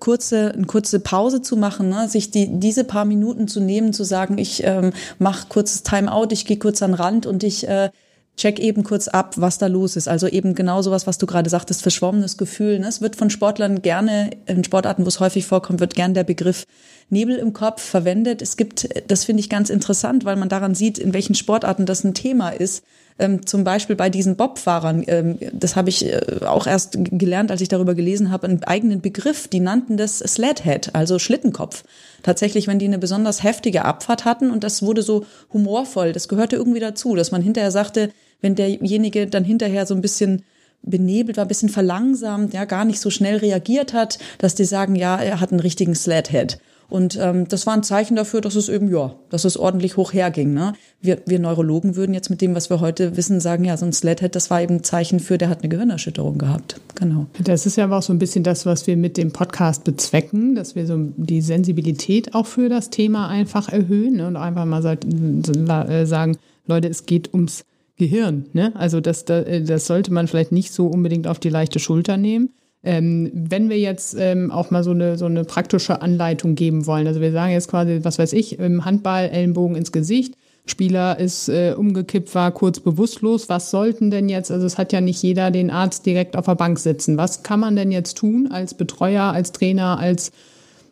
kurze, 0.00 0.52
eine 0.52 0.66
kurze 0.66 0.98
Pause 0.98 1.40
zu 1.40 1.56
machen, 1.56 1.88
ne? 1.88 2.08
sich 2.08 2.32
die, 2.32 2.48
diese 2.58 2.82
paar 2.82 3.04
Minuten 3.04 3.46
zu 3.46 3.60
nehmen, 3.60 3.92
zu 3.92 4.02
sagen, 4.02 4.38
ich 4.38 4.64
ähm, 4.64 4.90
mache 5.20 5.46
kurzes 5.48 5.84
Timeout, 5.84 6.28
ich 6.32 6.46
gehe 6.46 6.56
kurz 6.56 6.82
an 6.82 6.90
den 6.90 6.94
Rand 6.96 7.26
und 7.26 7.44
ich 7.44 7.68
äh, 7.68 7.90
check 8.36 8.58
eben 8.58 8.84
kurz 8.84 9.08
ab, 9.08 9.34
was 9.36 9.58
da 9.58 9.66
los 9.66 9.96
ist. 9.96 10.08
Also 10.08 10.28
eben 10.28 10.54
genau 10.54 10.82
sowas, 10.82 11.06
was 11.06 11.18
du 11.18 11.26
gerade 11.26 11.50
sagtest, 11.50 11.82
verschwommenes 11.82 12.36
Gefühl. 12.36 12.78
Ne? 12.78 12.88
Es 12.88 13.00
wird 13.00 13.16
von 13.16 13.30
Sportlern 13.30 13.82
gerne, 13.82 14.30
in 14.46 14.62
Sportarten, 14.64 15.04
wo 15.04 15.08
es 15.08 15.20
häufig 15.20 15.46
vorkommt, 15.46 15.80
wird 15.80 15.94
gern 15.94 16.14
der 16.14 16.24
Begriff 16.24 16.66
Nebel 17.08 17.36
im 17.36 17.52
Kopf 17.52 17.82
verwendet. 17.82 18.42
Es 18.42 18.56
gibt, 18.56 18.88
das 19.08 19.24
finde 19.24 19.40
ich 19.40 19.48
ganz 19.48 19.70
interessant, 19.70 20.24
weil 20.24 20.36
man 20.36 20.48
daran 20.48 20.74
sieht, 20.74 20.98
in 20.98 21.14
welchen 21.14 21.34
Sportarten 21.34 21.86
das 21.86 22.02
ein 22.04 22.14
Thema 22.14 22.50
ist. 22.50 22.82
Ähm, 23.18 23.46
zum 23.46 23.64
Beispiel 23.64 23.96
bei 23.96 24.10
diesen 24.10 24.36
Bobfahrern, 24.36 25.02
ähm, 25.06 25.38
das 25.52 25.74
habe 25.74 25.88
ich 25.88 26.04
äh, 26.04 26.20
auch 26.44 26.66
erst 26.66 26.98
gelernt, 27.00 27.50
als 27.50 27.62
ich 27.62 27.68
darüber 27.68 27.94
gelesen 27.94 28.30
habe, 28.30 28.46
einen 28.46 28.64
eigenen 28.64 29.00
Begriff. 29.00 29.48
Die 29.48 29.60
nannten 29.60 29.96
das 29.96 30.18
Sledhead, 30.18 30.94
also 30.94 31.18
Schlittenkopf. 31.18 31.84
Tatsächlich, 32.22 32.66
wenn 32.66 32.78
die 32.78 32.86
eine 32.86 32.98
besonders 32.98 33.42
heftige 33.42 33.84
Abfahrt 33.84 34.24
hatten 34.24 34.50
und 34.50 34.64
das 34.64 34.82
wurde 34.82 35.02
so 35.02 35.24
humorvoll, 35.52 36.12
das 36.12 36.28
gehörte 36.28 36.56
irgendwie 36.56 36.80
dazu, 36.80 37.14
dass 37.14 37.30
man 37.30 37.40
hinterher 37.40 37.70
sagte, 37.70 38.10
wenn 38.42 38.54
derjenige 38.54 39.26
dann 39.26 39.44
hinterher 39.44 39.86
so 39.86 39.94
ein 39.94 40.02
bisschen 40.02 40.42
benebelt 40.82 41.38
war, 41.38 41.44
ein 41.44 41.48
bisschen 41.48 41.68
verlangsamt, 41.70 42.52
ja, 42.52 42.64
gar 42.64 42.84
nicht 42.84 43.00
so 43.00 43.10
schnell 43.10 43.38
reagiert 43.38 43.92
hat, 43.94 44.18
dass 44.38 44.54
die 44.54 44.64
sagen, 44.64 44.94
ja, 44.94 45.16
er 45.16 45.40
hat 45.40 45.52
einen 45.52 45.60
richtigen 45.60 45.94
Sledhead. 45.94 46.58
Und 46.88 47.18
ähm, 47.20 47.48
das 47.48 47.66
war 47.66 47.74
ein 47.74 47.82
Zeichen 47.82 48.16
dafür, 48.16 48.40
dass 48.40 48.54
es 48.54 48.68
eben, 48.68 48.90
ja, 48.90 49.14
dass 49.28 49.44
es 49.44 49.56
ordentlich 49.56 49.96
hoch 49.96 50.12
herging. 50.12 50.54
Ne? 50.54 50.74
Wir, 51.00 51.20
wir 51.26 51.38
Neurologen 51.38 51.96
würden 51.96 52.14
jetzt 52.14 52.30
mit 52.30 52.40
dem, 52.40 52.54
was 52.54 52.70
wir 52.70 52.80
heute 52.80 53.16
wissen, 53.16 53.40
sagen, 53.40 53.64
ja, 53.64 53.76
so 53.76 53.86
ein 53.86 53.92
Sledhead, 53.92 54.34
das 54.34 54.50
war 54.50 54.62
eben 54.62 54.76
ein 54.76 54.84
Zeichen 54.84 55.20
für, 55.20 55.38
der 55.38 55.48
hat 55.48 55.60
eine 55.60 55.68
Gehirnerschütterung 55.68 56.38
gehabt. 56.38 56.80
Genau. 56.94 57.26
Das 57.42 57.66
ist 57.66 57.76
ja 57.76 57.84
aber 57.84 57.98
auch 57.98 58.02
so 58.02 58.12
ein 58.12 58.18
bisschen 58.18 58.44
das, 58.44 58.66
was 58.66 58.86
wir 58.86 58.96
mit 58.96 59.16
dem 59.16 59.32
Podcast 59.32 59.84
bezwecken, 59.84 60.54
dass 60.54 60.76
wir 60.76 60.86
so 60.86 60.96
die 61.16 61.40
Sensibilität 61.40 62.34
auch 62.34 62.46
für 62.46 62.68
das 62.68 62.90
Thema 62.90 63.28
einfach 63.28 63.68
erhöhen 63.68 64.16
ne? 64.16 64.26
und 64.28 64.36
einfach 64.36 64.64
mal 64.64 64.84
äh, 64.84 66.06
sagen, 66.06 66.38
Leute, 66.66 66.88
es 66.88 67.06
geht 67.06 67.32
ums 67.32 67.64
Gehirn. 67.96 68.46
Ne? 68.52 68.72
Also 68.76 69.00
das, 69.00 69.24
das 69.24 69.86
sollte 69.86 70.12
man 70.12 70.28
vielleicht 70.28 70.52
nicht 70.52 70.72
so 70.72 70.86
unbedingt 70.86 71.26
auf 71.26 71.38
die 71.38 71.48
leichte 71.48 71.78
Schulter 71.78 72.16
nehmen. 72.16 72.50
Ähm, 72.86 73.30
wenn 73.34 73.68
wir 73.68 73.78
jetzt 73.78 74.16
ähm, 74.18 74.50
auch 74.50 74.70
mal 74.70 74.84
so 74.84 74.92
eine, 74.92 75.18
so 75.18 75.26
eine 75.26 75.44
praktische 75.44 76.00
Anleitung 76.00 76.54
geben 76.54 76.86
wollen, 76.86 77.06
also 77.06 77.20
wir 77.20 77.32
sagen 77.32 77.52
jetzt 77.52 77.68
quasi, 77.68 78.00
was 78.02 78.18
weiß 78.18 78.32
ich, 78.32 78.58
im 78.58 78.84
Handball 78.84 79.28
Ellenbogen 79.28 79.76
ins 79.76 79.92
Gesicht, 79.92 80.34
Spieler 80.66 81.18
ist 81.18 81.48
äh, 81.48 81.74
umgekippt, 81.76 82.34
war 82.34 82.50
kurz 82.50 82.80
bewusstlos. 82.80 83.48
Was 83.48 83.70
sollten 83.70 84.10
denn 84.10 84.28
jetzt, 84.28 84.50
also 84.50 84.66
es 84.66 84.78
hat 84.78 84.92
ja 84.92 85.00
nicht 85.00 85.22
jeder 85.22 85.52
den 85.52 85.70
Arzt 85.70 86.06
direkt 86.06 86.36
auf 86.36 86.46
der 86.46 86.56
Bank 86.56 86.78
sitzen. 86.80 87.16
Was 87.16 87.44
kann 87.44 87.60
man 87.60 87.76
denn 87.76 87.92
jetzt 87.92 88.18
tun 88.18 88.48
als 88.50 88.74
Betreuer, 88.74 89.24
als 89.24 89.52
Trainer, 89.52 89.98
als 89.98 90.32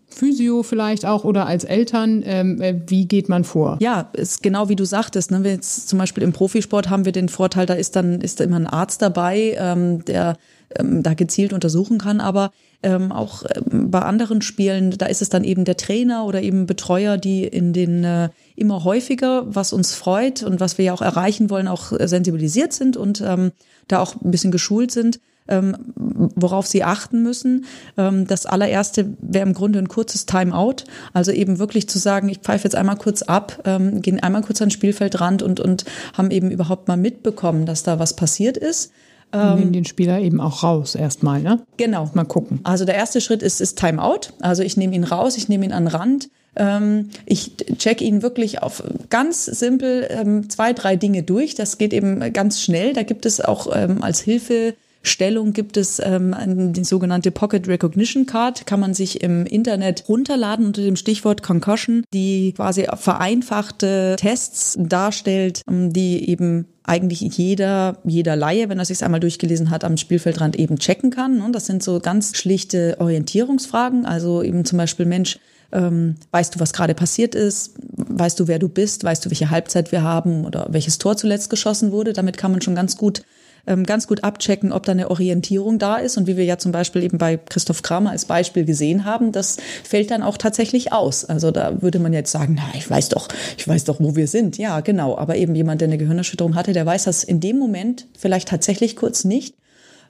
Physio 0.07 0.63
vielleicht 0.63 1.05
auch 1.05 1.25
oder 1.25 1.47
als 1.47 1.65
Eltern, 1.65 2.23
ähm, 2.25 2.61
äh, 2.61 2.81
wie 2.87 3.07
geht 3.07 3.29
man 3.29 3.43
vor? 3.43 3.79
Ja, 3.81 4.11
ist 4.13 4.45
genau 4.45 4.69
wie 4.69 4.77
du 4.77 4.85
sagtest. 4.85 5.33
Ne? 5.33 5.43
Wir 5.43 5.53
jetzt 5.53 5.89
zum 5.89 5.99
Beispiel 5.99 6.23
im 6.23 6.33
Profisport 6.33 6.89
haben 6.89 7.05
wir 7.05 7.13
den 7.13 7.29
Vorteil, 7.29 7.67
da 7.67 7.75
ist 7.75 7.97
dann 7.97 8.21
ist 8.21 8.41
immer 8.41 8.57
ein 8.57 8.69
Arzt 8.69 9.03
dabei, 9.03 9.57
ähm, 9.59 10.05
der 10.05 10.37
ähm, 10.79 11.03
da 11.03 11.15
gezielt 11.15 11.53
untersuchen 11.53 11.99
kann. 11.99 12.21
Aber 12.21 12.51
ähm, 12.83 13.13
auch 13.13 13.45
ähm, 13.55 13.91
bei 13.91 14.01
anderen 14.01 14.43
Spielen, 14.43 14.93
da 14.93 15.07
ist 15.07 15.23
es 15.23 15.29
dann 15.29 15.45
eben 15.45 15.65
der 15.65 15.77
Trainer 15.77 16.27
oder 16.27 16.43
eben 16.43 16.67
Betreuer, 16.67 17.17
die 17.17 17.45
in 17.45 17.73
den 17.73 18.05
äh, 18.05 18.29
immer 18.57 18.85
häufiger, 18.85 19.45
was 19.47 19.73
uns 19.73 19.95
freut 19.95 20.43
und 20.43 20.61
was 20.61 20.79
wir 20.79 20.85
ja 20.87 20.93
auch 20.93 21.03
erreichen 21.03 21.51
wollen, 21.51 21.69
auch 21.69 21.93
sensibilisiert 21.99 22.73
sind 22.73 22.97
und 22.97 23.21
ähm, 23.21 23.53
da 23.89 24.01
auch 24.01 24.15
ein 24.23 24.31
bisschen 24.31 24.53
geschult 24.53 24.91
sind 24.91 25.21
ähm, 25.49 25.77
worauf 25.97 26.67
sie 26.67 26.85
achten 26.85 27.23
müssen. 27.23 27.67
Ähm, 27.97 28.27
das 28.27 28.47
allererste 28.47 29.15
wäre 29.21 29.47
im 29.47 29.55
Grunde 29.55 29.79
ein 29.79 29.89
kurzes 29.89 30.27
Timeout. 30.27 30.85
Also 31.13 31.33
eben 31.33 31.59
wirklich 31.59 31.89
zu 31.89 31.99
sagen, 31.99 32.29
ich 32.29 32.39
pfeife 32.39 32.65
jetzt 32.65 32.77
einmal 32.77 32.97
kurz 32.97 33.23
ab, 33.23 33.61
ähm, 33.65 34.01
gehen 34.01 34.23
einmal 34.23 34.43
kurz 34.43 34.61
ans 34.61 34.75
Spielfeldrand 34.75 35.43
und, 35.43 35.61
und 35.61 35.85
haben 36.15 36.31
eben 36.31 36.51
überhaupt 36.51 36.89
mal 36.89 36.97
mitbekommen, 36.97 37.67
dass 37.67 37.83
da 37.83 37.99
was 37.99 38.17
passiert 38.17 38.57
ist. 38.57 38.93
Und 39.33 39.59
nehmen 39.59 39.73
den 39.73 39.85
Spieler 39.85 40.21
eben 40.21 40.41
auch 40.41 40.63
raus 40.63 40.95
erstmal, 40.95 41.43
ne? 41.43 41.61
Genau. 41.77 42.11
Mal 42.15 42.25
gucken. 42.25 42.61
Also 42.63 42.85
der 42.85 42.95
erste 42.95 43.21
Schritt 43.21 43.43
ist, 43.43 43.61
ist 43.61 43.79
Timeout. 43.79 44.33
Also 44.41 44.63
ich 44.63 44.77
nehme 44.77 44.95
ihn 44.95 45.05
raus, 45.05 45.37
ich 45.37 45.49
nehme 45.49 45.65
ihn 45.65 45.73
an 45.73 45.85
den 45.85 45.95
Rand. 45.95 46.29
Ähm, 46.57 47.11
ich 47.27 47.57
check 47.79 48.01
ihn 48.01 48.23
wirklich 48.23 48.63
auf 48.63 48.83
ganz 49.11 49.45
simpel 49.45 50.07
ähm, 50.11 50.49
zwei, 50.49 50.73
drei 50.73 50.97
Dinge 50.97 51.23
durch. 51.23 51.55
Das 51.55 51.79
geht 51.79 51.93
eben 51.93 52.33
ganz 52.33 52.61
schnell. 52.61 52.93
Da 52.93 53.03
gibt 53.03 53.27
es 53.27 53.41
auch 53.41 53.69
ähm, 53.75 54.03
als 54.03 54.21
Hilfe 54.21 54.75
Stellung 55.05 55.53
gibt 55.53 55.77
es 55.77 56.01
ähm, 56.03 56.35
die 56.73 56.85
sogenannte 56.85 57.31
Pocket 57.31 57.69
Recognition 57.69 58.27
Card, 58.27 58.67
kann 58.67 58.81
man 58.81 58.95
sich 58.95 59.23
im 59.23 59.47
Internet 59.47 60.05
runterladen 60.09 60.67
unter 60.67 60.83
dem 60.83 60.97
Stichwort 60.97 61.43
Concussion, 61.43 62.05
die 62.13 62.53
quasi 62.57 62.87
vereinfachte 62.97 64.17
Tests 64.19 64.77
darstellt, 64.81 65.63
ähm, 65.69 65.93
die 65.93 66.29
eben 66.29 66.67
eigentlich 66.85 67.21
jeder, 67.21 67.99
jeder 68.05 68.37
Laie, 68.37 68.69
wenn 68.69 68.79
er 68.79 68.85
sich 68.85 69.03
einmal 69.05 69.21
durchgelesen 69.21 69.71
hat, 69.71 69.85
am 69.85 69.97
Spielfeldrand 69.97 70.57
eben 70.57 70.79
checken 70.79 71.11
kann. 71.11 71.41
Und 71.41 71.53
das 71.55 71.67
sind 71.67 71.83
so 71.83 71.99
ganz 72.01 72.37
schlichte 72.37 72.97
Orientierungsfragen. 72.99 74.05
Also 74.05 74.43
eben 74.43 74.65
zum 74.65 74.79
Beispiel, 74.79 75.07
Mensch, 75.07 75.39
ähm, 75.73 76.17
weißt 76.31 76.55
du, 76.55 76.61
was 76.61 76.73
gerade 76.73 76.95
passiert 76.95 77.35
ist? 77.35 77.75
Weißt 77.97 78.39
du, 78.39 78.49
wer 78.49 78.59
du 78.59 78.69
bist? 78.69 79.03
Weißt 79.03 79.25
du, 79.25 79.31
welche 79.31 79.51
Halbzeit 79.51 79.93
wir 79.93 80.03
haben 80.03 80.45
oder 80.45 80.69
welches 80.71 80.99
Tor 80.99 81.17
zuletzt 81.17 81.51
geschossen 81.51 81.91
wurde? 81.91 82.13
Damit 82.13 82.37
kann 82.37 82.53
man 82.53 82.63
schon 82.63 82.75
ganz 82.75 82.97
gut 82.97 83.23
ganz 83.67 84.07
gut 84.07 84.25
abchecken, 84.25 84.73
ob 84.73 84.85
da 84.85 84.93
eine 84.93 85.11
Orientierung 85.11 85.79
da 85.79 85.97
ist. 85.97 86.17
Und 86.17 86.27
wie 86.27 86.37
wir 86.37 86.45
ja 86.45 86.59
zum 86.59 86.73
Beispiel 86.73 87.03
eben 87.03 87.19
bei 87.19 87.37
Christoph 87.37 87.83
Kramer 87.83 88.11
als 88.11 88.27
Beispiel 88.27 88.65
gesehen 88.65 89.05
haben, 89.05 89.33
das 89.33 89.57
fällt 89.83 90.11
dann 90.11 90.23
auch 90.23 90.37
tatsächlich 90.37 90.93
aus. 90.93 91.25
Also 91.25 91.51
da 91.51 91.81
würde 91.83 91.99
man 91.99 92.13
jetzt 92.13 92.31
sagen, 92.31 92.57
na, 92.59 92.79
ich 92.79 92.89
weiß 92.89 93.09
doch, 93.09 93.29
ich 93.57 93.67
weiß 93.67 93.85
doch, 93.85 94.01
wo 94.01 94.17
wir 94.17 94.29
sind. 94.29 94.59
Ja, 94.59 94.81
genau. 94.81 95.17
Aber 95.17 95.37
eben 95.37 95.55
jemand, 95.55 95.81
der 95.81 95.89
eine 95.89 95.99
Gehirnerschütterung 95.99 96.55
hatte, 96.55 96.73
der 96.73 96.85
weiß 96.85 97.05
das 97.05 97.25
in 97.25 97.41
dem 97.41 97.59
Moment 97.59 98.07
vielleicht 98.19 98.49
tatsächlich 98.49 98.97
kurz 98.97 99.25
nicht 99.25 99.55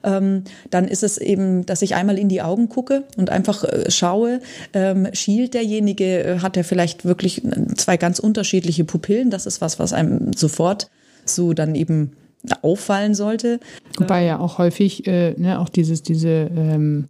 ähm, 0.05 0.43
dann 0.69 0.87
ist 0.87 1.03
es 1.03 1.17
eben, 1.17 1.65
dass 1.65 1.81
ich 1.81 1.95
einmal 1.95 2.17
in 2.17 2.29
die 2.29 2.41
Augen 2.41 2.69
gucke 2.69 3.03
und 3.17 3.31
einfach 3.31 3.63
äh, 3.63 3.89
schaue, 3.89 4.39
ähm, 4.73 5.07
schielt 5.13 5.55
derjenige, 5.55 6.23
äh, 6.23 6.39
hat 6.39 6.55
er 6.55 6.63
vielleicht 6.63 7.05
wirklich 7.05 7.43
äh, 7.43 7.73
zwei 7.75 7.97
ganz 7.97 8.19
unterschiedliche 8.19 8.85
Pupillen. 8.85 9.31
Das 9.31 9.45
ist 9.45 9.61
was, 9.61 9.79
was 9.79 9.93
einem 9.93 10.33
sofort 10.33 10.89
so 11.25 11.53
dann 11.53 11.73
eben 11.73 12.11
auffallen 12.61 13.13
sollte. 13.15 13.59
Wobei 13.97 14.23
ja 14.25 14.39
auch 14.39 14.57
häufig, 14.57 15.07
äh, 15.07 15.33
ne, 15.37 15.59
auch 15.59 15.69
dieses, 15.69 16.03
diese, 16.03 16.49
ähm, 16.55 17.07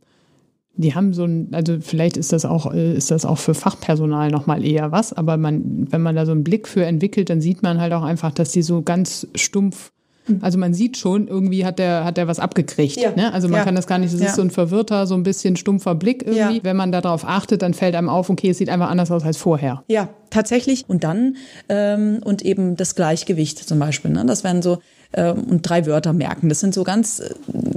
die 0.78 0.94
haben 0.94 1.14
so 1.14 1.24
ein, 1.24 1.50
also 1.54 1.78
vielleicht 1.80 2.18
ist 2.18 2.34
das 2.34 2.46
auch, 2.46 2.74
äh, 2.74 2.96
ist 2.96 3.12
das 3.12 3.26
auch 3.26 3.38
für 3.38 3.54
Fachpersonal 3.54 4.30
nochmal 4.30 4.66
eher 4.66 4.92
was, 4.92 5.14
aber 5.14 5.38
man, 5.38 5.88
wenn 5.92 6.02
man 6.02 6.16
da 6.16 6.26
so 6.26 6.32
einen 6.32 6.44
Blick 6.44 6.68
für 6.68 6.86
entwickelt, 6.86 7.30
dann 7.30 7.42
sieht 7.42 7.64
man 7.64 7.80
halt 7.80 7.94
auch 7.94 8.04
einfach, 8.04 8.32
dass 8.32 8.52
die 8.52 8.62
so 8.62 8.82
ganz 8.82 9.28
stumpf 9.36 9.92
Mhm. 10.28 10.40
Also 10.42 10.58
man 10.58 10.74
sieht 10.74 10.98
schon, 10.98 11.28
irgendwie 11.28 11.66
hat 11.66 11.80
der, 11.80 12.04
hat 12.04 12.18
der 12.18 12.28
was 12.28 12.40
abgekriegt. 12.40 12.98
Ja. 12.98 13.12
Ne? 13.16 13.34
Also 13.34 13.48
man 13.48 13.60
ja. 13.60 13.64
kann 13.66 13.76
das 13.76 13.88
gar 13.88 13.98
nicht, 13.98 14.14
das 14.14 14.22
ja. 14.22 14.28
ist 14.28 14.36
so 14.36 14.42
ein 14.42 14.52
verwirrter, 14.52 15.08
so 15.08 15.16
ein 15.16 15.24
bisschen 15.24 15.56
stumpfer 15.56 15.96
Blick 15.96 16.26
irgendwie. 16.26 16.64
Wenn 16.64 16.76
man 16.76 16.92
darauf 16.92 17.26
achtet, 17.26 17.62
dann 17.62 17.74
fällt 17.74 17.96
einem 17.96 18.10
auf, 18.10 18.30
okay, 18.30 18.50
es 18.50 18.58
sieht 18.58 18.70
einfach 18.70 18.90
anders 18.90 19.12
aus 19.12 19.24
als 19.24 19.38
vorher. 19.38 19.84
Ja, 19.88 20.10
tatsächlich. 20.30 20.86
Und 20.88 21.04
dann, 21.04 21.36
ähm, 21.70 22.20
und 22.24 22.44
eben 22.44 22.76
das 22.76 22.96
Gleichgewicht 22.96 23.60
zum 23.60 23.80
Beispiel. 23.80 24.12
Ne? 24.12 24.26
Das 24.26 24.44
wären 24.44 24.62
so, 24.62 24.80
und 25.24 25.62
drei 25.62 25.86
Wörter 25.86 26.14
merken. 26.14 26.50
Das 26.50 26.60
sind 26.60 26.74
so 26.74 26.84
ganz, 26.84 27.22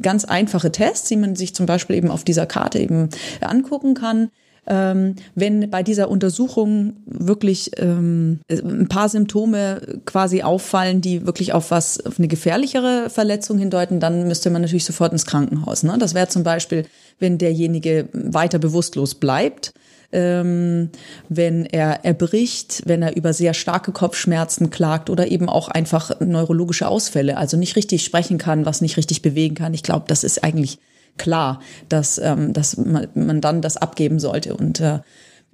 ganz 0.02 0.25
einfache 0.25 0.73
Tests, 0.73 1.09
die 1.09 1.16
man 1.16 1.37
sich 1.37 1.54
zum 1.54 1.66
Beispiel 1.66 1.97
eben 1.97 2.11
auf 2.11 2.25
dieser 2.25 2.47
Karte 2.47 2.78
eben 2.78 3.09
angucken 3.40 3.95
kann. 3.95 4.30
Ähm, 4.71 5.16
wenn 5.35 5.71
bei 5.71 5.83
dieser 5.83 6.11
Untersuchung 6.11 6.97
wirklich 7.07 7.71
ähm, 7.78 8.40
ein 8.50 8.87
paar 8.88 9.09
Symptome 9.09 10.00
quasi 10.04 10.42
auffallen, 10.42 11.00
die 11.00 11.25
wirklich 11.26 11.54
auf 11.54 11.71
was, 11.71 12.04
auf 12.04 12.18
eine 12.18 12.28
gefährlichere 12.28 13.09
Verletzung 13.09 13.57
hindeuten, 13.57 13.99
dann 13.99 14.28
müsste 14.28 14.50
man 14.50 14.61
natürlich 14.61 14.85
sofort 14.85 15.12
ins 15.12 15.25
Krankenhaus. 15.25 15.85
Ne? 15.85 15.97
Das 15.99 16.12
wäre 16.12 16.28
zum 16.28 16.42
Beispiel, 16.42 16.85
wenn 17.18 17.38
derjenige 17.38 18.11
weiter 18.12 18.59
bewusstlos 18.59 19.14
bleibt, 19.14 19.73
ähm, 20.12 20.90
wenn 21.28 21.66
er 21.66 22.04
erbricht, 22.04 22.82
wenn 22.86 23.02
er 23.02 23.16
über 23.16 23.32
sehr 23.32 23.54
starke 23.54 23.92
Kopfschmerzen 23.92 24.70
klagt 24.70 25.10
oder 25.10 25.28
eben 25.28 25.48
auch 25.48 25.68
einfach 25.68 26.20
neurologische 26.20 26.88
Ausfälle, 26.88 27.36
also 27.36 27.56
nicht 27.56 27.76
richtig 27.76 28.04
sprechen 28.04 28.38
kann, 28.38 28.64
was 28.64 28.80
nicht 28.80 28.96
richtig 28.96 29.22
bewegen 29.22 29.54
kann. 29.54 29.74
Ich 29.74 29.82
glaube, 29.82 30.04
das 30.08 30.24
ist 30.24 30.42
eigentlich 30.42 30.78
klar, 31.18 31.60
dass, 31.88 32.18
ähm, 32.18 32.52
dass 32.52 32.76
man, 32.76 33.08
man 33.14 33.40
dann 33.40 33.60
das 33.60 33.76
abgeben 33.76 34.18
sollte. 34.18 34.54
Und 34.56 34.80
äh, 34.80 35.00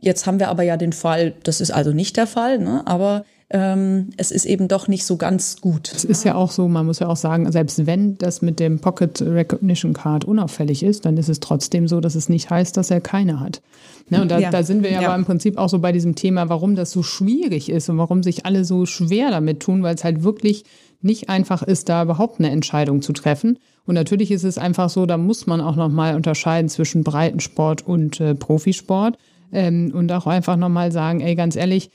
jetzt 0.01 0.27
haben 0.27 0.39
wir 0.39 0.49
aber 0.49 0.63
ja 0.63 0.77
den 0.77 0.93
Fall, 0.93 1.35
das 1.43 1.61
ist 1.61 1.73
also 1.73 1.93
nicht 1.93 2.17
der 2.17 2.27
Fall, 2.27 2.59
ne? 2.59 2.83
aber 2.87 3.25
ähm, 3.55 4.11
es 4.17 4.33
ist 4.33 4.47
eben 4.47 4.67
doch 4.67 4.89
nicht 4.89 5.07
so 5.07 5.17
ganz 5.17 5.61
gut. 5.61 5.93
Es 5.95 6.05
ist 6.05 6.25
ja 6.25 6.35
auch 6.35 6.51
so, 6.51 6.67
man 6.67 6.87
muss 6.87 6.99
ja 6.99 7.07
auch 7.07 7.17
sagen, 7.17 7.51
selbst 7.53 7.87
wenn 7.87 8.19
das 8.19 8.43
mit 8.43 8.59
dem 8.59 8.81
Pocket 8.81 9.23
Recognition 9.23 9.93
Card 9.93 10.25
unauffällig 10.25 10.83
ist, 10.83 11.05
dann 11.05 11.17
ist 11.17 11.29
es 11.29 11.39
trotzdem 11.39 11.87
so, 11.87 12.01
dass 12.01 12.17
es 12.17 12.29
nicht 12.29 12.51
heißt, 12.51 12.77
dass 12.77 12.91
er 12.91 13.01
keine 13.01 13.39
hat. 13.39 13.63
Ne, 14.11 14.21
und 14.23 14.29
da, 14.29 14.41
ja. 14.41 14.51
da 14.51 14.65
sind 14.65 14.83
wir 14.83 14.91
ja, 14.91 15.03
ja. 15.03 15.09
aber 15.09 15.17
im 15.17 15.25
Prinzip 15.25 15.57
auch 15.57 15.69
so 15.69 15.79
bei 15.79 15.93
diesem 15.93 16.17
Thema, 16.17 16.49
warum 16.49 16.75
das 16.75 16.91
so 16.91 17.05
schwierig 17.05 17.71
ist 17.71 17.89
und 17.89 17.97
warum 17.97 18.25
sich 18.25 18.45
alle 18.45 18.65
so 18.65 18.87
schwer 18.87 19.31
damit 19.31 19.61
tun, 19.61 19.85
weil 19.85 19.95
es 19.95 20.03
halt 20.03 20.25
wirklich 20.25 20.65
nicht 21.01 21.29
einfach 21.29 21.63
ist, 21.63 21.89
da 21.89 22.03
überhaupt 22.03 22.41
eine 22.41 22.51
Entscheidung 22.51 23.03
zu 23.03 23.13
treffen. 23.13 23.61
Und 23.87 23.95
natürlich 23.95 24.33
ist 24.33 24.43
es 24.43 24.59
einfach 24.59 24.91
so, 24.91 25.07
da 25.07 25.17
muss 25.17 25.47
man 25.47 25.61
auch 25.61 25.77
nochmal 25.77 26.17
unterscheiden 26.17 26.69
zwischen 26.69 27.05
Breitensport 27.05 27.87
und 27.87 28.19
äh, 28.21 28.35
Profisport 28.35 29.17
ähm, 29.53 29.93
und 29.95 30.11
auch 30.11 30.27
einfach 30.27 30.57
nochmal 30.57 30.91
sagen, 30.91 31.21
ey, 31.21 31.37
ganz 31.37 31.55
ehrlich, 31.55 31.93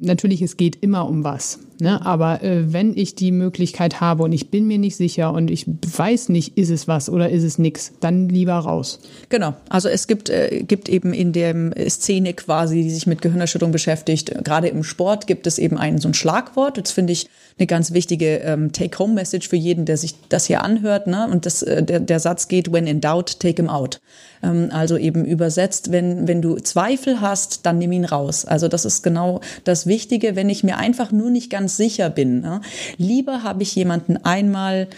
natürlich, 0.00 0.42
es 0.42 0.56
geht 0.56 0.82
immer 0.82 1.08
um 1.08 1.24
was. 1.24 1.60
Ne? 1.80 2.04
Aber 2.04 2.42
äh, 2.42 2.72
wenn 2.72 2.96
ich 2.96 3.14
die 3.14 3.32
Möglichkeit 3.32 4.00
habe 4.00 4.22
und 4.22 4.32
ich 4.32 4.50
bin 4.50 4.66
mir 4.66 4.78
nicht 4.78 4.96
sicher 4.96 5.32
und 5.32 5.50
ich 5.50 5.66
weiß 5.66 6.28
nicht, 6.28 6.58
ist 6.58 6.70
es 6.70 6.88
was 6.88 7.08
oder 7.08 7.30
ist 7.30 7.42
es 7.42 7.58
nix, 7.58 7.92
dann 8.00 8.28
lieber 8.28 8.54
raus. 8.54 9.00
Genau. 9.28 9.54
Also 9.68 9.88
es 9.88 10.06
gibt, 10.06 10.28
äh, 10.28 10.64
gibt 10.66 10.88
eben 10.88 11.12
in 11.12 11.32
der 11.32 11.72
Szene 11.88 12.34
quasi, 12.34 12.82
die 12.82 12.90
sich 12.90 13.06
mit 13.06 13.22
Gehirnerschütterung 13.22 13.72
beschäftigt, 13.72 14.32
gerade 14.44 14.68
im 14.68 14.84
Sport 14.84 15.26
gibt 15.26 15.46
es 15.46 15.58
eben 15.58 15.78
ein 15.78 15.98
so 15.98 16.08
ein 16.08 16.14
Schlagwort. 16.14 16.76
Das 16.76 16.92
finde 16.92 17.12
ich 17.12 17.28
eine 17.58 17.66
ganz 17.66 17.92
wichtige 17.92 18.38
ähm, 18.38 18.72
Take-Home-Message 18.72 19.48
für 19.48 19.56
jeden, 19.56 19.84
der 19.84 19.96
sich 19.96 20.14
das 20.28 20.46
hier 20.46 20.62
anhört. 20.62 21.06
Ne? 21.06 21.28
Und 21.30 21.46
das, 21.46 21.62
äh, 21.62 21.82
der, 21.82 22.00
der 22.00 22.20
Satz 22.20 22.48
geht, 22.48 22.72
when 22.72 22.86
in 22.86 23.00
doubt, 23.00 23.40
take 23.40 23.62
him 23.62 23.68
out. 23.68 24.00
Ähm, 24.42 24.68
also 24.72 24.96
eben 24.96 25.24
übersetzt, 25.24 25.92
wenn, 25.92 26.28
wenn 26.28 26.42
du 26.42 26.56
Zweifel 26.56 27.20
hast, 27.20 27.66
dann 27.66 27.78
nimm 27.78 27.92
ihn 27.92 28.04
raus. 28.04 28.44
Also 28.44 28.68
das 28.68 28.84
ist 28.84 29.02
genau 29.02 29.40
das 29.64 29.86
Wichtige, 29.86 30.36
wenn 30.36 30.48
ich 30.48 30.64
mir 30.64 30.78
einfach 30.78 31.12
nur 31.12 31.30
nicht 31.30 31.50
ganz 31.50 31.76
sicher 31.76 32.10
bin. 32.10 32.40
Ne? 32.40 32.60
Lieber 32.96 33.42
habe 33.42 33.62
ich 33.62 33.74
jemanden 33.74 34.16
einmal 34.18 34.88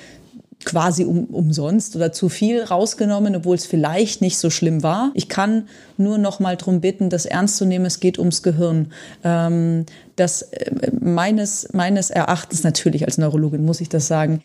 quasi 0.64 1.04
um, 1.04 1.24
umsonst 1.24 1.96
oder 1.96 2.12
zu 2.12 2.28
viel 2.28 2.62
rausgenommen, 2.62 3.34
obwohl 3.34 3.56
es 3.56 3.66
vielleicht 3.66 4.20
nicht 4.20 4.38
so 4.38 4.50
schlimm 4.50 4.82
war. 4.82 5.10
Ich 5.14 5.28
kann 5.28 5.68
nur 5.96 6.18
noch 6.18 6.40
mal 6.40 6.56
darum 6.56 6.80
bitten, 6.80 7.10
das 7.10 7.26
ernst 7.26 7.56
zu 7.56 7.64
nehmen. 7.64 7.84
Es 7.84 8.00
geht 8.00 8.18
ums 8.18 8.42
Gehirn. 8.42 8.92
Ähm, 9.24 9.86
das 10.16 10.42
äh, 10.42 10.70
meines 11.00 11.68
meines 11.72 12.10
Erachtens 12.10 12.62
natürlich 12.62 13.04
als 13.06 13.18
Neurologin 13.18 13.64
muss 13.64 13.80
ich 13.80 13.88
das 13.88 14.06
sagen 14.06 14.42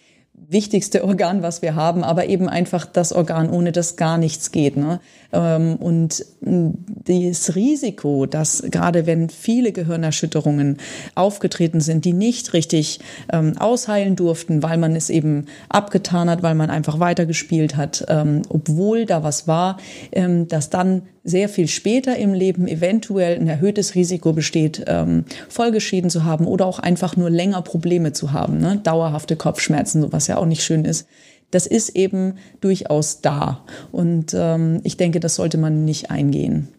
wichtigste 0.50 1.04
Organ, 1.04 1.42
was 1.42 1.62
wir 1.62 1.76
haben, 1.76 2.04
aber 2.04 2.28
eben 2.28 2.48
einfach 2.48 2.86
das 2.86 3.12
Organ, 3.12 3.50
ohne 3.50 3.72
das 3.72 3.98
gar 3.98 4.18
nichts 4.18 4.52
geht. 4.52 4.78
Ne? 4.78 5.02
Ähm, 5.34 5.76
und 5.76 6.26
das 6.42 7.56
Risiko, 7.56 8.26
dass 8.26 8.64
gerade 8.72 9.06
wenn 9.06 9.30
viele 9.30 9.74
Gehirnerschütterungen 9.74 10.78
aufgetreten 11.16 11.82
sind, 11.82 12.06
die 12.06 12.14
nicht 12.14 12.54
richtig 12.54 13.00
ähm, 13.32 13.58
ausheilen 13.58 14.16
durften, 14.16 14.64
weil 14.64 14.78
man 14.78 14.96
es 14.96 15.10
eben 15.10 15.48
abgetan 15.68 16.30
hat, 16.30 16.44
weil 16.44 16.56
man 16.56 16.70
einfach 16.70 17.00
weitergespielt 17.00 17.76
hat, 17.76 18.06
ähm, 18.08 18.44
obwohl 18.48 19.06
da 19.06 19.24
was 19.24 19.48
war, 19.48 19.78
dass 20.48 20.70
dann 20.70 21.04
sehr 21.28 21.50
viel 21.50 21.68
später 21.68 22.16
im 22.16 22.34
Leben 22.34 22.68
eventuell 22.68 23.38
ein 23.38 23.48
erhöhtes 23.48 23.96
Risiko 23.96 24.32
besteht, 24.32 24.86
ähm, 24.88 25.26
Folgeschäden 25.50 26.10
zu 26.10 26.24
haben 26.24 26.48
oder 26.48 26.66
auch 26.66 26.80
einfach 26.80 27.18
nur 27.18 27.30
länger 27.30 27.62
Probleme 27.62 28.14
zu 28.14 28.32
haben, 28.32 28.60
ne? 28.60 28.80
dauerhafte 28.82 29.36
Kopfschmerzen, 29.36 30.12
was 30.14 30.28
ja 30.28 30.38
auch 30.38 30.46
nicht 30.46 30.64
schön 30.64 30.86
ist. 30.86 31.06
Das 31.52 31.68
ist 31.68 31.90
eben 31.90 32.36
durchaus 32.62 33.22
da. 33.22 33.66
Und 33.92 34.34
ähm, 34.34 34.80
ich 34.84 34.96
denke, 34.96 35.20
das 35.20 35.36
sollte 35.36 35.58
man 35.58 35.84
nicht 35.84 36.12
eingehen. 36.12 36.70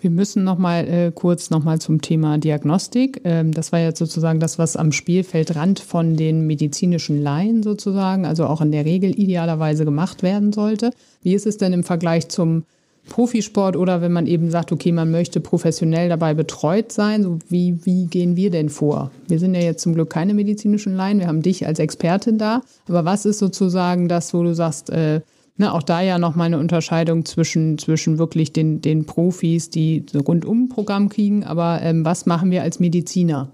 Wir 0.00 0.10
müssen 0.10 0.44
noch 0.44 0.58
mal 0.58 0.86
äh, 0.88 1.12
kurz 1.14 1.48
noch 1.50 1.64
mal 1.64 1.80
zum 1.80 2.02
Thema 2.02 2.36
Diagnostik. 2.36 3.22
Ähm, 3.24 3.52
das 3.52 3.72
war 3.72 3.78
jetzt 3.78 3.98
sozusagen 3.98 4.40
das, 4.40 4.58
was 4.58 4.76
am 4.76 4.92
Spielfeldrand 4.92 5.80
von 5.80 6.16
den 6.16 6.46
medizinischen 6.46 7.22
Laien 7.22 7.62
sozusagen, 7.62 8.26
also 8.26 8.46
auch 8.46 8.60
in 8.60 8.72
der 8.72 8.84
Regel 8.84 9.18
idealerweise 9.18 9.84
gemacht 9.86 10.22
werden 10.22 10.52
sollte. 10.52 10.90
Wie 11.22 11.34
ist 11.34 11.46
es 11.46 11.56
denn 11.56 11.72
im 11.72 11.84
Vergleich 11.84 12.28
zum 12.28 12.64
Profisport 13.08 13.76
oder 13.76 14.00
wenn 14.00 14.12
man 14.12 14.26
eben 14.26 14.50
sagt, 14.50 14.72
okay, 14.72 14.92
man 14.92 15.10
möchte 15.10 15.40
professionell 15.40 16.08
dabei 16.08 16.34
betreut 16.34 16.92
sein, 16.92 17.22
so 17.22 17.38
wie, 17.48 17.84
wie 17.84 18.06
gehen 18.06 18.36
wir 18.36 18.50
denn 18.50 18.68
vor? 18.68 19.10
Wir 19.28 19.38
sind 19.38 19.54
ja 19.54 19.60
jetzt 19.60 19.82
zum 19.82 19.94
Glück 19.94 20.10
keine 20.10 20.34
medizinischen 20.34 20.94
Laien, 20.94 21.18
wir 21.18 21.26
haben 21.26 21.42
dich 21.42 21.66
als 21.66 21.78
Expertin 21.78 22.38
da, 22.38 22.62
aber 22.88 23.04
was 23.04 23.24
ist 23.24 23.38
sozusagen 23.38 24.08
das, 24.08 24.32
wo 24.32 24.42
du 24.42 24.54
sagst, 24.54 24.90
äh, 24.90 25.20
ne, 25.56 25.72
auch 25.72 25.82
da 25.82 26.00
ja 26.00 26.18
nochmal 26.18 26.46
eine 26.46 26.58
Unterscheidung 26.58 27.24
zwischen, 27.24 27.76
zwischen 27.76 28.18
wirklich 28.18 28.52
den, 28.52 28.80
den 28.80 29.04
Profis, 29.04 29.68
die 29.68 30.06
so 30.10 30.20
rundum 30.20 30.68
Programm 30.68 31.08
kriegen, 31.08 31.44
aber 31.44 31.80
ähm, 31.82 32.04
was 32.04 32.26
machen 32.26 32.50
wir 32.50 32.62
als 32.62 32.80
Mediziner? 32.80 33.50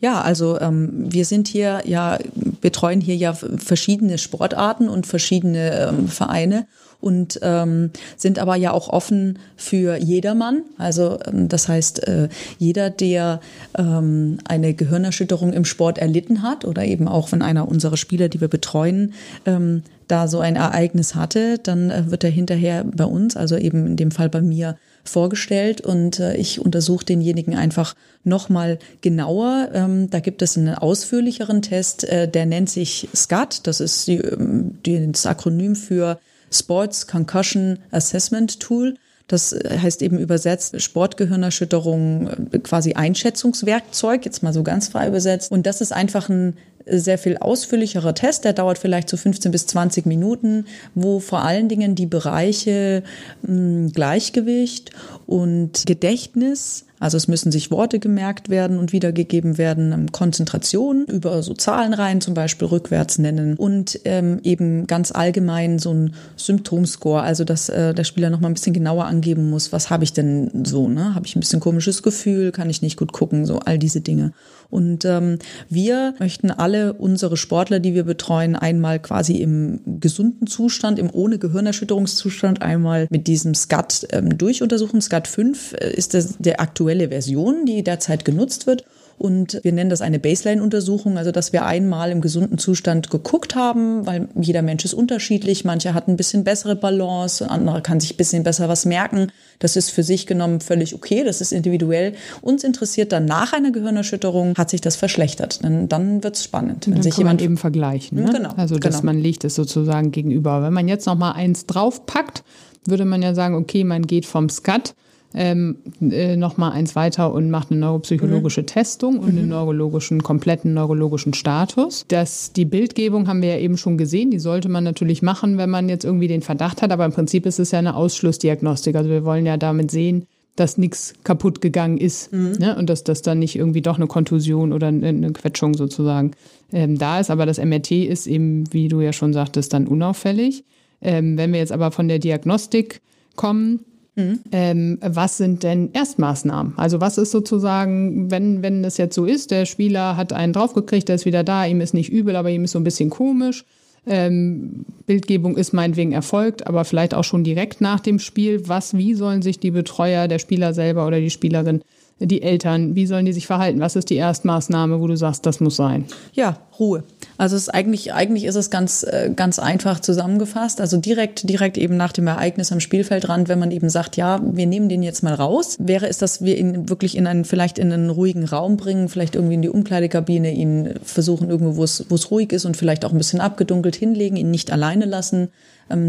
Ja, 0.00 0.20
also 0.20 0.58
ähm, 0.60 0.90
wir 1.12 1.24
sind 1.24 1.48
hier 1.48 1.82
ja, 1.84 2.18
betreuen 2.60 3.00
hier 3.00 3.16
ja 3.16 3.34
verschiedene 3.34 4.18
Sportarten 4.18 4.88
und 4.88 5.06
verschiedene 5.06 5.88
ähm, 5.88 6.08
Vereine 6.08 6.66
und 7.02 7.38
ähm, 7.42 7.90
sind 8.16 8.38
aber 8.38 8.56
ja 8.56 8.72
auch 8.72 8.88
offen 8.88 9.38
für 9.56 9.96
jedermann. 9.96 10.62
Also 10.78 11.18
ähm, 11.26 11.48
das 11.48 11.68
heißt, 11.68 12.06
äh, 12.06 12.28
jeder, 12.58 12.90
der 12.90 13.40
ähm, 13.76 14.38
eine 14.44 14.72
Gehirnerschütterung 14.72 15.52
im 15.52 15.64
Sport 15.64 15.98
erlitten 15.98 16.42
hat 16.42 16.64
oder 16.64 16.84
eben 16.84 17.08
auch 17.08 17.32
wenn 17.32 17.42
einer 17.42 17.68
unserer 17.68 17.96
Spieler, 17.96 18.28
die 18.28 18.40
wir 18.40 18.48
betreuen, 18.48 19.14
ähm, 19.44 19.82
da 20.08 20.28
so 20.28 20.40
ein 20.40 20.56
Ereignis 20.56 21.14
hatte, 21.14 21.58
dann 21.58 21.90
äh, 21.90 22.10
wird 22.10 22.24
er 22.24 22.30
hinterher 22.30 22.84
bei 22.84 23.04
uns, 23.04 23.36
also 23.36 23.56
eben 23.56 23.86
in 23.86 23.96
dem 23.96 24.10
Fall 24.10 24.28
bei 24.28 24.40
mir, 24.40 24.76
vorgestellt 25.04 25.80
und 25.80 26.20
äh, 26.20 26.36
ich 26.36 26.60
untersuche 26.60 27.04
denjenigen 27.04 27.56
einfach 27.56 27.94
nochmal 28.24 28.78
genauer. 29.00 29.70
Ähm, 29.72 30.10
da 30.10 30.20
gibt 30.20 30.42
es 30.42 30.56
einen 30.56 30.74
ausführlicheren 30.74 31.62
Test, 31.62 32.04
äh, 32.04 32.28
der 32.28 32.46
nennt 32.46 32.70
sich 32.70 33.08
SCAT, 33.14 33.66
das 33.66 33.80
ist 33.80 34.06
die, 34.06 34.18
ähm, 34.18 34.78
das 34.84 35.26
Akronym 35.26 35.74
für 35.74 36.20
Sports 36.52 37.06
Concussion 37.06 37.78
Assessment 37.90 38.60
Tool. 38.60 38.94
Das 39.28 39.54
heißt 39.54 40.02
eben 40.02 40.18
übersetzt 40.18 40.80
Sportgehirnerschütterung, 40.80 42.28
äh, 42.52 42.58
quasi 42.58 42.94
Einschätzungswerkzeug, 42.94 44.24
jetzt 44.24 44.42
mal 44.42 44.52
so 44.52 44.62
ganz 44.62 44.88
frei 44.88 45.08
übersetzt. 45.08 45.52
Und 45.52 45.66
das 45.66 45.80
ist 45.80 45.92
einfach 45.92 46.28
ein 46.28 46.56
sehr 46.86 47.18
viel 47.18 47.36
ausführlicherer 47.36 48.14
Test, 48.14 48.44
der 48.44 48.52
dauert 48.52 48.78
vielleicht 48.78 49.08
so 49.08 49.16
15 49.16 49.52
bis 49.52 49.66
20 49.66 50.06
Minuten, 50.06 50.66
wo 50.94 51.20
vor 51.20 51.42
allen 51.42 51.68
Dingen 51.68 51.94
die 51.94 52.06
Bereiche 52.06 53.02
mh, 53.42 53.48
hm, 53.48 53.92
Gleichgewicht 53.92 54.90
und 55.26 55.86
Gedächtnis 55.86 56.86
also 57.02 57.16
es 57.16 57.26
müssen 57.26 57.50
sich 57.50 57.72
Worte 57.72 57.98
gemerkt 57.98 58.48
werden 58.48 58.78
und 58.78 58.92
wiedergegeben 58.92 59.58
werden, 59.58 59.90
ähm, 59.92 60.12
Konzentration 60.12 61.04
über 61.06 61.42
so 61.42 61.52
Zahlenreihen 61.52 62.20
zum 62.20 62.34
Beispiel 62.34 62.68
rückwärts 62.68 63.18
nennen 63.18 63.56
und 63.56 63.98
ähm, 64.04 64.38
eben 64.44 64.86
ganz 64.86 65.10
allgemein 65.10 65.80
so 65.80 65.92
ein 65.92 66.14
Symptomscore, 66.36 67.22
also 67.22 67.42
dass 67.42 67.68
äh, 67.68 67.92
der 67.92 68.04
Spieler 68.04 68.30
noch 68.30 68.38
mal 68.38 68.46
ein 68.46 68.54
bisschen 68.54 68.72
genauer 68.72 69.06
angeben 69.06 69.50
muss, 69.50 69.72
was 69.72 69.90
habe 69.90 70.04
ich 70.04 70.12
denn 70.12 70.64
so, 70.64 70.88
ne? 70.88 71.16
Habe 71.16 71.26
ich 71.26 71.34
ein 71.34 71.40
bisschen 71.40 71.58
komisches 71.58 72.04
Gefühl, 72.04 72.52
kann 72.52 72.70
ich 72.70 72.82
nicht 72.82 72.96
gut 72.96 73.12
gucken, 73.12 73.46
so 73.46 73.58
all 73.58 73.80
diese 73.80 74.00
Dinge. 74.00 74.32
Und 74.72 75.04
ähm, 75.04 75.38
wir 75.68 76.14
möchten 76.18 76.50
alle 76.50 76.94
unsere 76.94 77.36
Sportler, 77.36 77.78
die 77.78 77.92
wir 77.92 78.04
betreuen, 78.04 78.56
einmal 78.56 79.00
quasi 79.00 79.34
im 79.34 79.80
gesunden 80.00 80.46
Zustand, 80.46 80.98
im 80.98 81.10
ohne 81.12 81.38
Gehirnerschütterungszustand, 81.38 82.62
einmal 82.62 83.06
mit 83.10 83.26
diesem 83.26 83.54
SCAT 83.54 84.06
ähm, 84.12 84.38
durchuntersuchen. 84.38 85.02
SCAT 85.02 85.28
5 85.28 85.74
äh, 85.74 85.92
ist 85.92 86.14
das, 86.14 86.38
der 86.38 86.62
aktuelle 86.62 86.91
Version, 87.08 87.66
die 87.66 87.82
derzeit 87.82 88.24
genutzt 88.24 88.66
wird 88.66 88.84
Und 89.22 89.60
wir 89.62 89.72
nennen 89.72 89.88
das 89.88 90.00
eine 90.00 90.18
Baseline-Untersuchung, 90.18 91.16
also 91.16 91.30
dass 91.30 91.52
wir 91.52 91.64
einmal 91.64 92.10
im 92.10 92.20
gesunden 92.20 92.58
Zustand 92.58 93.08
geguckt 93.08 93.54
haben, 93.54 94.04
weil 94.04 94.28
jeder 94.34 94.62
Mensch 94.62 94.84
ist 94.84 94.94
unterschiedlich. 94.94 95.64
Mancher 95.64 95.94
hat 95.94 96.08
ein 96.08 96.16
bisschen 96.16 96.42
bessere 96.42 96.74
Balance, 96.74 97.48
andere 97.48 97.82
kann 97.82 98.00
sich 98.00 98.14
ein 98.14 98.16
bisschen 98.16 98.42
besser 98.42 98.68
was 98.68 98.84
merken. 98.84 99.30
Das 99.60 99.76
ist 99.76 99.90
für 99.90 100.02
sich 100.02 100.26
genommen 100.26 100.60
völlig 100.60 100.94
okay, 100.94 101.22
das 101.24 101.40
ist 101.40 101.52
individuell. 101.52 102.14
Uns 102.40 102.64
interessiert 102.64 103.12
dann 103.12 103.24
nach 103.24 103.52
einer 103.52 103.70
Gehirnerschütterung, 103.70 104.54
hat 104.56 104.70
sich 104.70 104.80
das 104.80 104.96
verschlechtert. 104.96 105.62
Dann, 105.62 105.88
dann 105.88 106.24
wird 106.24 106.34
es 106.34 106.42
spannend. 106.42 106.86
Wenn 106.86 106.94
dann 106.94 107.02
sich 107.04 107.12
kann 107.12 107.20
jemand 107.20 107.40
man 107.40 107.44
eben 107.44 107.56
vergleichen. 107.58 108.24
Ne? 108.24 108.32
Genau. 108.32 108.50
Also, 108.56 108.76
dass 108.76 109.02
genau. 109.02 109.12
man 109.12 109.20
legt 109.20 109.44
es 109.44 109.54
sozusagen 109.54 110.10
gegenüber. 110.10 110.62
Wenn 110.62 110.72
man 110.72 110.88
jetzt 110.88 111.06
noch 111.06 111.16
mal 111.16 111.30
eins 111.32 111.66
draufpackt, 111.66 112.42
würde 112.86 113.04
man 113.04 113.22
ja 113.22 113.34
sagen, 113.34 113.54
okay, 113.54 113.84
man 113.84 114.06
geht 114.06 114.26
vom 114.26 114.48
SCAT 114.48 114.94
ähm, 115.34 115.76
äh, 116.00 116.36
noch 116.36 116.56
mal 116.56 116.70
eins 116.70 116.94
weiter 116.96 117.32
und 117.32 117.50
macht 117.50 117.70
eine 117.70 117.80
neuropsychologische 117.80 118.62
mhm. 118.62 118.66
Testung 118.66 119.18
und 119.18 119.32
mhm. 119.32 119.38
einen 119.38 119.48
neurologischen, 119.48 120.22
kompletten 120.22 120.74
neurologischen 120.74 121.34
Status. 121.34 122.04
Das, 122.08 122.52
die 122.52 122.64
Bildgebung 122.64 123.28
haben 123.28 123.42
wir 123.42 123.50
ja 123.50 123.58
eben 123.58 123.76
schon 123.76 123.98
gesehen, 123.98 124.30
die 124.30 124.38
sollte 124.38 124.68
man 124.68 124.84
natürlich 124.84 125.22
machen, 125.22 125.58
wenn 125.58 125.70
man 125.70 125.88
jetzt 125.88 126.04
irgendwie 126.04 126.28
den 126.28 126.42
Verdacht 126.42 126.82
hat, 126.82 126.92
aber 126.92 127.04
im 127.04 127.12
Prinzip 127.12 127.46
ist 127.46 127.58
es 127.58 127.70
ja 127.70 127.78
eine 127.78 127.96
Ausschlussdiagnostik. 127.96 128.96
Also 128.96 129.10
wir 129.10 129.24
wollen 129.24 129.46
ja 129.46 129.56
damit 129.56 129.90
sehen, 129.90 130.26
dass 130.56 130.76
nichts 130.76 131.14
kaputt 131.24 131.60
gegangen 131.60 131.96
ist 131.96 132.32
mhm. 132.32 132.52
ne? 132.58 132.76
und 132.76 132.90
dass 132.90 133.04
das 133.04 133.22
dann 133.22 133.38
nicht 133.38 133.56
irgendwie 133.56 133.80
doch 133.80 133.96
eine 133.96 134.06
Kontusion 134.06 134.72
oder 134.72 134.88
eine 134.88 135.32
Quetschung 135.32 135.74
sozusagen 135.74 136.32
ähm, 136.72 136.98
da 136.98 137.20
ist. 137.20 137.30
Aber 137.30 137.46
das 137.46 137.58
MRT 137.58 137.92
ist 137.92 138.26
eben, 138.26 138.70
wie 138.72 138.88
du 138.88 139.00
ja 139.00 139.12
schon 139.12 139.32
sagtest, 139.32 139.72
dann 139.72 139.86
unauffällig. 139.86 140.64
Ähm, 141.00 141.38
wenn 141.38 141.52
wir 141.52 141.58
jetzt 141.58 141.72
aber 141.72 141.90
von 141.90 142.06
der 142.06 142.18
Diagnostik 142.18 143.00
kommen, 143.34 143.80
Mhm. 144.14 144.40
Ähm, 144.52 144.98
was 145.00 145.38
sind 145.38 145.62
denn 145.62 145.90
Erstmaßnahmen? 145.92 146.74
Also 146.76 147.00
was 147.00 147.16
ist 147.16 147.30
sozusagen, 147.30 148.30
wenn, 148.30 148.62
wenn 148.62 148.84
es 148.84 148.98
jetzt 148.98 149.14
so 149.14 149.24
ist, 149.24 149.50
der 149.50 149.64
Spieler 149.64 150.16
hat 150.16 150.32
einen 150.32 150.52
draufgekriegt, 150.52 151.08
der 151.08 151.16
ist 151.16 151.24
wieder 151.24 151.44
da, 151.44 151.64
ihm 151.64 151.80
ist 151.80 151.94
nicht 151.94 152.12
übel, 152.12 152.36
aber 152.36 152.50
ihm 152.50 152.64
ist 152.64 152.72
so 152.72 152.78
ein 152.78 152.84
bisschen 152.84 153.10
komisch. 153.10 153.64
Ähm, 154.04 154.84
Bildgebung 155.06 155.56
ist 155.56 155.72
meinetwegen 155.72 156.12
erfolgt, 156.12 156.66
aber 156.66 156.84
vielleicht 156.84 157.14
auch 157.14 157.24
schon 157.24 157.44
direkt 157.44 157.80
nach 157.80 158.00
dem 158.00 158.18
Spiel. 158.18 158.68
Was, 158.68 158.96
wie 158.96 159.14
sollen 159.14 159.42
sich 159.42 159.60
die 159.60 159.70
Betreuer, 159.70 160.28
der 160.28 160.40
Spieler 160.40 160.74
selber 160.74 161.06
oder 161.06 161.20
die 161.20 161.30
Spielerin 161.30 161.82
die 162.18 162.42
Eltern, 162.42 162.94
wie 162.94 163.06
sollen 163.06 163.26
die 163.26 163.32
sich 163.32 163.46
verhalten? 163.46 163.80
Was 163.80 163.96
ist 163.96 164.10
die 164.10 164.16
Erstmaßnahme, 164.16 165.00
wo 165.00 165.06
du 165.06 165.16
sagst, 165.16 165.46
das 165.46 165.60
muss 165.60 165.76
sein? 165.76 166.04
Ja, 166.32 166.58
Ruhe. 166.78 167.04
Also 167.38 167.56
es 167.56 167.62
ist 167.62 167.68
eigentlich, 167.70 168.12
eigentlich 168.12 168.44
ist 168.44 168.54
es 168.54 168.70
ganz, 168.70 169.02
äh, 169.04 169.30
ganz 169.34 169.58
einfach 169.58 170.00
zusammengefasst. 170.00 170.80
Also 170.80 170.96
direkt, 170.96 171.48
direkt 171.48 171.78
eben 171.78 171.96
nach 171.96 172.12
dem 172.12 172.26
Ereignis 172.26 172.72
am 172.72 172.80
Spielfeldrand, 172.80 173.48
wenn 173.48 173.58
man 173.58 173.70
eben 173.70 173.88
sagt, 173.88 174.16
ja, 174.16 174.40
wir 174.42 174.66
nehmen 174.66 174.88
den 174.88 175.02
jetzt 175.02 175.22
mal 175.22 175.34
raus, 175.34 175.76
wäre 175.80 176.08
es, 176.08 176.18
dass 176.18 176.42
wir 176.42 176.58
ihn 176.58 176.88
wirklich 176.88 177.16
in 177.16 177.26
einen, 177.26 177.44
vielleicht 177.44 177.78
in 177.78 177.92
einen 177.92 178.10
ruhigen 178.10 178.44
Raum 178.44 178.76
bringen, 178.76 179.08
vielleicht 179.08 179.34
irgendwie 179.34 179.54
in 179.54 179.62
die 179.62 179.70
Umkleidekabine, 179.70 180.52
ihn 180.52 180.94
versuchen 181.02 181.50
irgendwo, 181.50 181.76
wo 181.76 181.84
es, 181.84 182.06
wo 182.08 182.14
es 182.14 182.30
ruhig 182.30 182.52
ist 182.52 182.64
und 182.64 182.76
vielleicht 182.76 183.04
auch 183.04 183.12
ein 183.12 183.18
bisschen 183.18 183.40
abgedunkelt 183.40 183.96
hinlegen, 183.96 184.36
ihn 184.36 184.50
nicht 184.50 184.70
alleine 184.70 185.04
lassen, 185.04 185.48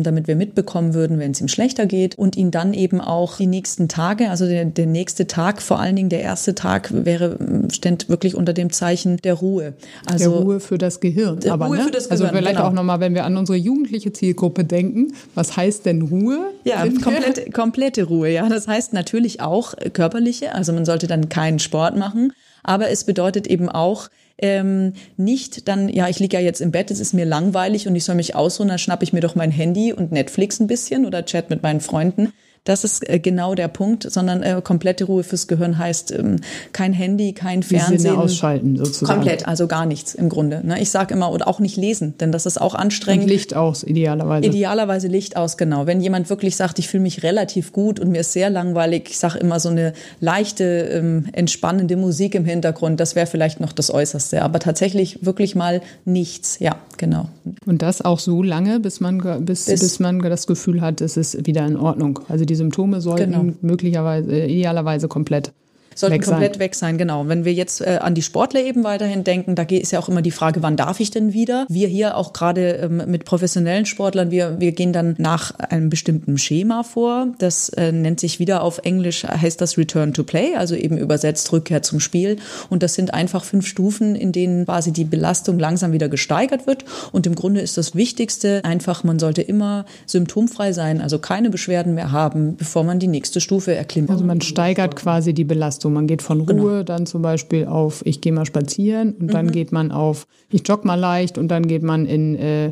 damit 0.03 0.27
wir 0.27 0.35
mitbekommen 0.35 0.93
würden, 0.93 1.19
wenn 1.19 1.31
es 1.31 1.41
ihm 1.41 1.47
schlechter 1.47 1.85
geht 1.85 2.17
und 2.17 2.35
ihn 2.35 2.51
dann 2.51 2.73
eben 2.73 3.01
auch 3.01 3.37
die 3.37 3.47
nächsten 3.47 3.87
Tage, 3.87 4.29
also 4.29 4.47
der, 4.47 4.65
der 4.65 4.85
nächste 4.85 5.27
Tag, 5.27 5.61
vor 5.61 5.79
allen 5.79 5.95
Dingen 5.95 6.09
der 6.09 6.21
erste 6.21 6.55
Tag 6.55 6.89
wäre, 6.93 7.37
ständ 7.71 8.09
wirklich 8.09 8.35
unter 8.35 8.53
dem 8.53 8.71
Zeichen 8.71 9.17
der 9.17 9.35
Ruhe. 9.35 9.73
Also 10.05 10.31
der 10.31 10.39
Ruhe 10.39 10.59
für 10.59 10.77
das 10.77 10.99
Gehirn. 10.99 11.39
Der 11.41 11.53
aber, 11.53 11.67
Ruhe 11.67 11.77
ne? 11.77 11.83
für 11.83 11.91
das 11.91 12.09
also 12.09 12.23
Gehirn. 12.23 12.35
Also 12.35 12.43
vielleicht 12.43 12.57
genau. 12.57 12.69
auch 12.69 12.73
nochmal, 12.73 12.99
wenn 12.99 13.13
wir 13.13 13.25
an 13.25 13.37
unsere 13.37 13.57
jugendliche 13.57 14.13
Zielgruppe 14.13 14.63
denken, 14.63 15.13
was 15.35 15.57
heißt 15.57 15.85
denn 15.85 16.01
Ruhe? 16.01 16.51
Ja, 16.63 16.85
komplett, 17.01 17.53
komplette 17.53 18.03
Ruhe, 18.03 18.29
ja. 18.29 18.47
Das 18.47 18.67
heißt 18.67 18.93
natürlich 18.93 19.41
auch 19.41 19.73
körperliche, 19.93 20.55
also 20.55 20.73
man 20.73 20.85
sollte 20.85 21.07
dann 21.07 21.29
keinen 21.29 21.59
Sport 21.59 21.97
machen, 21.97 22.33
aber 22.63 22.89
es 22.89 23.03
bedeutet 23.03 23.47
eben 23.47 23.69
auch, 23.69 24.09
ähm, 24.37 24.93
nicht 25.17 25.67
dann, 25.67 25.89
ja, 25.89 26.07
ich 26.09 26.19
liege 26.19 26.37
ja 26.37 26.43
jetzt 26.43 26.61
im 26.61 26.71
Bett, 26.71 26.91
es 26.91 26.99
ist 26.99 27.13
mir 27.13 27.25
langweilig 27.25 27.87
und 27.87 27.95
ich 27.95 28.03
soll 28.03 28.15
mich 28.15 28.35
ausruhen, 28.35 28.69
dann 28.69 28.79
schnappe 28.79 29.03
ich 29.03 29.13
mir 29.13 29.21
doch 29.21 29.35
mein 29.35 29.51
Handy 29.51 29.93
und 29.93 30.11
Netflix 30.11 30.59
ein 30.59 30.67
bisschen 30.67 31.05
oder 31.05 31.25
chat 31.25 31.49
mit 31.49 31.63
meinen 31.63 31.81
Freunden. 31.81 32.33
Das 32.65 32.85
ist 32.85 33.09
äh, 33.09 33.19
genau 33.19 33.55
der 33.55 33.67
Punkt, 33.67 34.09
sondern 34.09 34.41
äh, 34.41 34.61
komplette 34.63 35.03
Ruhe 35.03 35.23
fürs 35.23 35.47
Gehirn 35.47 35.77
heißt 35.77 36.13
ähm, 36.13 36.37
kein 36.71 36.93
Handy, 36.93 37.33
kein 37.33 37.61
Fernsehen. 37.61 37.97
Die 37.97 38.01
Sinne 38.03 38.17
ausschalten 38.17 38.77
sozusagen. 38.77 39.19
Komplett, 39.19 39.47
also 39.47 39.67
gar 39.67 39.85
nichts 39.85 40.15
im 40.15 40.29
Grunde. 40.29 40.65
Ne? 40.65 40.81
Ich 40.81 40.89
sage 40.89 41.13
immer, 41.13 41.29
und 41.29 41.45
auch 41.45 41.59
nicht 41.59 41.75
lesen, 41.75 42.17
denn 42.19 42.31
das 42.31 42.45
ist 42.45 42.61
auch 42.61 42.73
anstrengend. 42.73 43.23
Und 43.23 43.29
Licht 43.29 43.53
aus, 43.53 43.83
idealerweise. 43.83 44.47
Idealerweise 44.47 45.09
Licht 45.09 45.35
aus, 45.35 45.57
genau. 45.57 45.87
Wenn 45.87 45.99
jemand 45.99 46.29
wirklich 46.29 46.55
sagt, 46.55 46.79
ich 46.79 46.87
fühle 46.87 47.03
mich 47.03 47.23
relativ 47.23 47.73
gut 47.73 47.99
und 47.99 48.11
mir 48.11 48.21
ist 48.21 48.31
sehr 48.31 48.49
langweilig, 48.49 49.09
ich 49.09 49.17
sage 49.17 49.39
immer 49.39 49.59
so 49.59 49.67
eine 49.67 49.91
leichte, 50.21 50.63
ähm, 50.63 51.25
entspannende 51.33 51.97
Musik 51.97 52.33
im 52.33 52.45
Hintergrund, 52.45 53.01
das 53.01 53.15
wäre 53.15 53.27
vielleicht 53.27 53.59
noch 53.59 53.73
das 53.73 53.93
Äußerste. 53.93 54.41
Aber 54.41 54.59
tatsächlich 54.59 55.25
wirklich 55.25 55.55
mal 55.55 55.81
nichts, 56.05 56.59
ja, 56.59 56.77
genau. 56.97 57.27
Und 57.65 57.81
das 57.81 58.01
auch 58.01 58.19
so 58.19 58.41
lange, 58.41 58.79
bis 58.79 59.01
man, 59.01 59.17
bis, 59.43 59.65
bis, 59.65 59.81
bis 59.81 59.99
man 59.99 60.19
das 60.19 60.47
Gefühl 60.47 60.79
hat, 60.79 61.01
es 61.01 61.17
ist 61.17 61.45
wieder 61.45 61.65
in 61.65 61.75
Ordnung. 61.75 62.21
Also 62.29 62.45
die 62.45 62.52
die 62.53 62.57
Symptome 62.57 63.01
sollten 63.01 63.31
genau. 63.31 63.53
möglicherweise, 63.61 64.31
äh, 64.31 64.45
idealerweise 64.45 65.07
komplett 65.07 65.53
sollten 65.95 66.15
weg 66.15 66.25
komplett 66.25 66.53
sein. 66.53 66.59
weg 66.59 66.75
sein, 66.75 66.97
genau. 66.97 67.27
Wenn 67.27 67.45
wir 67.45 67.53
jetzt 67.53 67.81
äh, 67.81 67.99
an 68.01 68.15
die 68.15 68.21
Sportler 68.21 68.61
eben 68.61 68.83
weiterhin 68.83 69.23
denken, 69.23 69.55
da 69.55 69.63
ist 69.63 69.91
ja 69.91 69.99
auch 69.99 70.09
immer 70.09 70.21
die 70.21 70.31
Frage, 70.31 70.61
wann 70.61 70.77
darf 70.77 70.99
ich 70.99 71.11
denn 71.11 71.33
wieder? 71.33 71.65
Wir 71.69 71.87
hier 71.87 72.17
auch 72.17 72.33
gerade 72.33 72.73
ähm, 72.73 73.03
mit 73.07 73.25
professionellen 73.25 73.85
Sportlern, 73.85 74.31
wir, 74.31 74.59
wir 74.59 74.71
gehen 74.71 74.93
dann 74.93 75.15
nach 75.17 75.51
einem 75.57 75.89
bestimmten 75.89 76.37
Schema 76.37 76.83
vor. 76.83 77.27
Das 77.39 77.69
äh, 77.69 77.91
nennt 77.91 78.19
sich 78.19 78.39
wieder 78.39 78.63
auf 78.63 78.79
Englisch, 78.79 79.23
heißt 79.23 79.59
das 79.61 79.77
Return 79.77 80.13
to 80.13 80.23
Play, 80.23 80.55
also 80.55 80.75
eben 80.75 80.97
übersetzt 80.97 81.51
Rückkehr 81.51 81.81
zum 81.81 81.99
Spiel. 81.99 82.37
Und 82.69 82.83
das 82.83 82.93
sind 82.93 83.13
einfach 83.13 83.43
fünf 83.43 83.67
Stufen, 83.67 84.15
in 84.15 84.31
denen 84.31 84.65
quasi 84.65 84.91
die 84.91 85.05
Belastung 85.05 85.59
langsam 85.59 85.91
wieder 85.91 86.09
gesteigert 86.09 86.67
wird. 86.67 86.85
Und 87.11 87.27
im 87.27 87.35
Grunde 87.35 87.61
ist 87.61 87.77
das 87.77 87.95
Wichtigste 87.95 88.61
einfach, 88.63 89.03
man 89.03 89.19
sollte 89.19 89.41
immer 89.41 89.85
symptomfrei 90.05 90.73
sein, 90.73 91.01
also 91.01 91.19
keine 91.19 91.49
Beschwerden 91.49 91.93
mehr 91.93 92.11
haben, 92.11 92.55
bevor 92.55 92.83
man 92.83 92.99
die 92.99 93.07
nächste 93.07 93.41
Stufe 93.41 93.75
erklimmt. 93.75 94.09
Also 94.09 94.23
man 94.23 94.41
steigert 94.41 94.95
quasi 94.95 95.33
die 95.33 95.43
Belastung. 95.43 95.82
So, 95.83 95.89
man 95.89 96.07
geht 96.07 96.21
von 96.21 96.45
genau. 96.45 96.61
Ruhe 96.61 96.71
genau. 96.71 96.83
dann 96.83 97.05
zum 97.05 97.21
Beispiel 97.21 97.67
auf, 97.67 98.05
ich 98.05 98.21
gehe 98.21 98.31
mal 98.31 98.45
spazieren 98.45 99.15
und 99.19 99.23
mhm. 99.23 99.31
dann 99.31 99.51
geht 99.51 99.73
man 99.73 99.91
auf, 99.91 100.27
ich 100.49 100.65
jogge 100.65 100.87
mal 100.87 100.95
leicht 100.95 101.37
und 101.37 101.49
dann 101.49 101.67
geht 101.67 101.83
man 101.83 102.05
in 102.05 102.35
äh, 102.35 102.67
äh, 102.67 102.71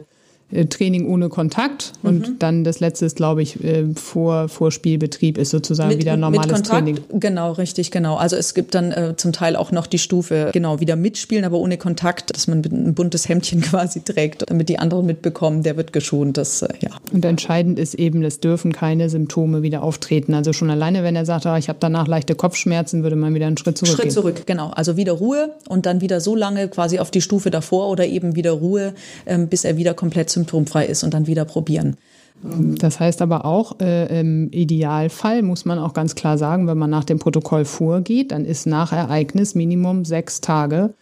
Training 0.70 1.08
ohne 1.08 1.30
Kontakt 1.30 1.94
und 2.04 2.28
mhm. 2.28 2.40
dann 2.40 2.64
das 2.64 2.80
letzte 2.80 3.06
ist, 3.06 3.16
glaube 3.16 3.42
ich, 3.42 3.64
äh, 3.64 3.86
vor, 3.96 4.50
vor 4.50 4.72
Spielbetrieb 4.72 5.38
ist 5.38 5.52
sozusagen 5.52 5.90
mit, 5.90 6.00
wieder 6.00 6.18
normales 6.18 6.48
mit 6.48 6.56
Kontakt, 6.56 6.86
Training. 6.86 7.00
Genau, 7.14 7.52
richtig, 7.54 7.92
genau. 7.92 8.16
Also 8.16 8.36
es 8.36 8.54
gibt 8.54 8.76
dann 8.76 8.92
äh, 8.92 9.16
zum 9.16 9.32
Teil 9.32 9.56
auch 9.56 9.72
noch 9.72 9.88
die 9.88 10.00
Stufe, 10.00 10.50
genau, 10.54 10.80
wieder 10.80 10.96
mitspielen, 10.96 11.46
aber 11.46 11.58
ohne 11.58 11.78
Kontakt, 11.78 12.36
dass 12.36 12.48
man 12.48 12.64
ein 12.66 12.94
buntes 12.94 13.30
Hemdchen 13.30 13.62
quasi 13.62 14.02
trägt, 14.02 14.50
damit 14.50 14.70
die 14.70 14.80
anderen 14.80 15.06
mitbekommen, 15.06 15.64
der 15.64 15.78
wird 15.78 15.94
geschont. 15.94 16.38
Das, 16.38 16.62
äh, 16.62 16.70
ja. 16.82 16.90
Und 17.12 17.24
entscheidend 17.26 17.80
ist 17.80 17.96
eben, 17.96 18.24
es 18.24 18.40
dürfen 18.40 18.72
keine 18.74 19.10
Symptome 19.10 19.62
wieder 19.62 19.84
auftreten. 19.84 20.34
Also 20.34 20.54
schon 20.54 20.70
alleine, 20.70 21.04
wenn 21.04 21.16
er 21.16 21.26
sagt, 21.26 21.46
ah, 21.46 21.58
ich 21.58 21.70
habe 21.70 21.80
danach 21.80 22.08
leichte 22.08 22.36
Kopfschmerzen, 22.36 23.04
würde 23.04 23.16
man 23.16 23.34
wieder 23.34 23.48
einen 23.48 23.58
Schritt 23.58 23.78
zurück. 23.78 23.96
Schritt 23.96 24.12
zurück, 24.12 24.44
genau. 24.46 24.70
Also 24.70 24.98
wieder 24.98 25.14
Ruhe 25.14 25.54
und 25.70 25.86
dann 25.86 26.02
wieder 26.02 26.20
so 26.20 26.36
lange 26.36 26.68
quasi 26.68 27.00
auf 27.00 27.12
die 27.12 27.22
Stufe 27.22 27.52
davor 27.52 27.90
oder 27.90 28.06
eben 28.06 28.36
wieder 28.36 28.52
Ruhe, 28.52 28.94
ähm, 29.26 29.48
bis 29.48 29.66
er 29.66 29.78
wieder 29.78 29.94
komplett 29.94 30.30
zum 30.30 30.41
symptomfrei 30.42 30.86
ist 30.86 31.04
und 31.04 31.14
dann 31.14 31.28
wieder 31.28 31.46
probieren. 31.46 31.98
Das 32.44 33.00
heißt 33.00 33.22
aber 33.22 33.46
auch, 33.46 33.80
äh, 33.80 34.20
im 34.20 34.50
Idealfall 34.52 35.44
muss 35.44 35.66
man 35.66 35.78
auch 35.78 35.94
ganz 35.94 36.16
klar 36.16 36.40
sagen, 36.40 36.66
wenn 36.66 36.78
man 36.78 36.90
nach 36.90 37.04
dem 37.04 37.20
Protokoll 37.20 37.66
vorgeht, 37.66 38.32
dann 38.32 38.46
ist 38.46 38.66
nach 38.66 38.92
Ereignis 38.92 39.54
Minimum 39.54 40.06
sechs 40.06 40.42
Tage 40.42 40.96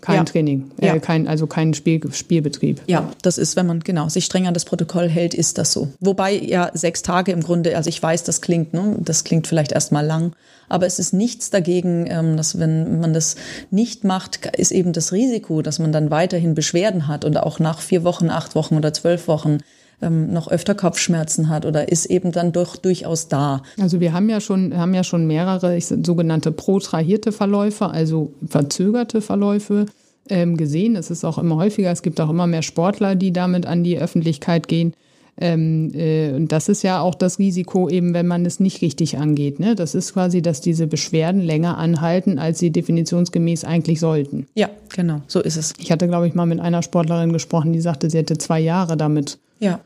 kein 0.00 0.16
ja. 0.16 0.24
Training, 0.24 0.70
äh, 0.80 0.86
ja. 0.86 0.98
kein, 0.98 1.26
also 1.26 1.46
kein 1.46 1.74
Spiel, 1.74 2.00
Spielbetrieb. 2.12 2.82
Ja, 2.86 3.10
das 3.22 3.38
ist, 3.38 3.56
wenn 3.56 3.66
man 3.66 3.80
genau 3.80 4.08
sich 4.08 4.26
streng 4.26 4.46
an 4.46 4.54
das 4.54 4.64
Protokoll 4.64 5.08
hält, 5.08 5.34
ist 5.34 5.58
das 5.58 5.72
so. 5.72 5.88
Wobei 6.00 6.34
ja 6.34 6.70
sechs 6.74 7.02
Tage 7.02 7.32
im 7.32 7.42
Grunde, 7.42 7.76
also 7.76 7.88
ich 7.88 8.02
weiß, 8.02 8.24
das 8.24 8.40
klingt, 8.40 8.74
ne, 8.74 8.96
das 9.00 9.24
klingt 9.24 9.46
vielleicht 9.46 9.72
erstmal 9.72 10.04
lang, 10.04 10.32
aber 10.68 10.86
es 10.86 10.98
ist 10.98 11.12
nichts 11.12 11.50
dagegen, 11.50 12.06
ähm, 12.08 12.36
dass 12.36 12.58
wenn 12.58 13.00
man 13.00 13.14
das 13.14 13.36
nicht 13.70 14.04
macht, 14.04 14.46
ist 14.56 14.70
eben 14.70 14.92
das 14.92 15.12
Risiko, 15.12 15.62
dass 15.62 15.78
man 15.78 15.92
dann 15.92 16.10
weiterhin 16.10 16.54
Beschwerden 16.54 17.08
hat 17.08 17.24
und 17.24 17.36
auch 17.38 17.58
nach 17.58 17.80
vier 17.80 18.04
Wochen, 18.04 18.30
acht 18.30 18.54
Wochen 18.54 18.76
oder 18.76 18.92
zwölf 18.92 19.28
Wochen 19.28 19.58
ähm, 20.02 20.32
noch 20.32 20.48
öfter 20.48 20.74
Kopfschmerzen 20.74 21.48
hat 21.48 21.64
oder 21.64 21.90
ist 21.90 22.06
eben 22.06 22.32
dann 22.32 22.52
doch 22.52 22.76
durchaus 22.76 23.28
da. 23.28 23.62
Also 23.80 24.00
wir 24.00 24.12
haben 24.12 24.28
ja 24.28 24.40
schon, 24.40 24.76
haben 24.76 24.94
ja 24.94 25.04
schon 25.04 25.26
mehrere 25.26 25.80
sogenannte 25.80 26.52
protrahierte 26.52 27.32
Verläufe, 27.32 27.86
also 27.88 28.32
verzögerte 28.46 29.20
Verläufe 29.20 29.86
ähm, 30.28 30.56
gesehen. 30.56 30.96
Es 30.96 31.10
ist 31.10 31.24
auch 31.24 31.38
immer 31.38 31.56
häufiger, 31.56 31.90
es 31.90 32.02
gibt 32.02 32.20
auch 32.20 32.30
immer 32.30 32.46
mehr 32.46 32.62
Sportler, 32.62 33.14
die 33.14 33.32
damit 33.32 33.66
an 33.66 33.84
die 33.84 33.98
Öffentlichkeit 33.98 34.68
gehen. 34.68 34.94
Ähm, 35.38 35.90
äh, 35.94 36.32
und 36.32 36.50
das 36.52 36.68
ist 36.68 36.82
ja 36.82 37.00
auch 37.00 37.14
das 37.14 37.38
Risiko, 37.38 37.88
eben 37.88 38.14
wenn 38.14 38.26
man 38.26 38.46
es 38.46 38.60
nicht 38.60 38.80
richtig 38.82 39.18
angeht. 39.18 39.60
Ne? 39.60 39.74
Das 39.74 39.94
ist 39.94 40.14
quasi, 40.14 40.42
dass 40.42 40.60
diese 40.60 40.86
Beschwerden 40.86 41.40
länger 41.40 41.78
anhalten, 41.78 42.38
als 42.38 42.58
sie 42.58 42.70
definitionsgemäß 42.70 43.64
eigentlich 43.64 44.00
sollten. 44.00 44.46
Ja, 44.54 44.70
genau, 44.94 45.20
so 45.26 45.40
ist 45.40 45.56
es. 45.56 45.74
Ich 45.78 45.92
hatte, 45.92 46.08
glaube 46.08 46.26
ich, 46.26 46.34
mal 46.34 46.46
mit 46.46 46.60
einer 46.60 46.82
Sportlerin 46.82 47.32
gesprochen, 47.32 47.72
die 47.72 47.80
sagte, 47.80 48.08
sie 48.08 48.18
hätte 48.18 48.38
zwei 48.38 48.60
Jahre 48.60 48.96
damit 48.96 49.38
ja 49.58 49.80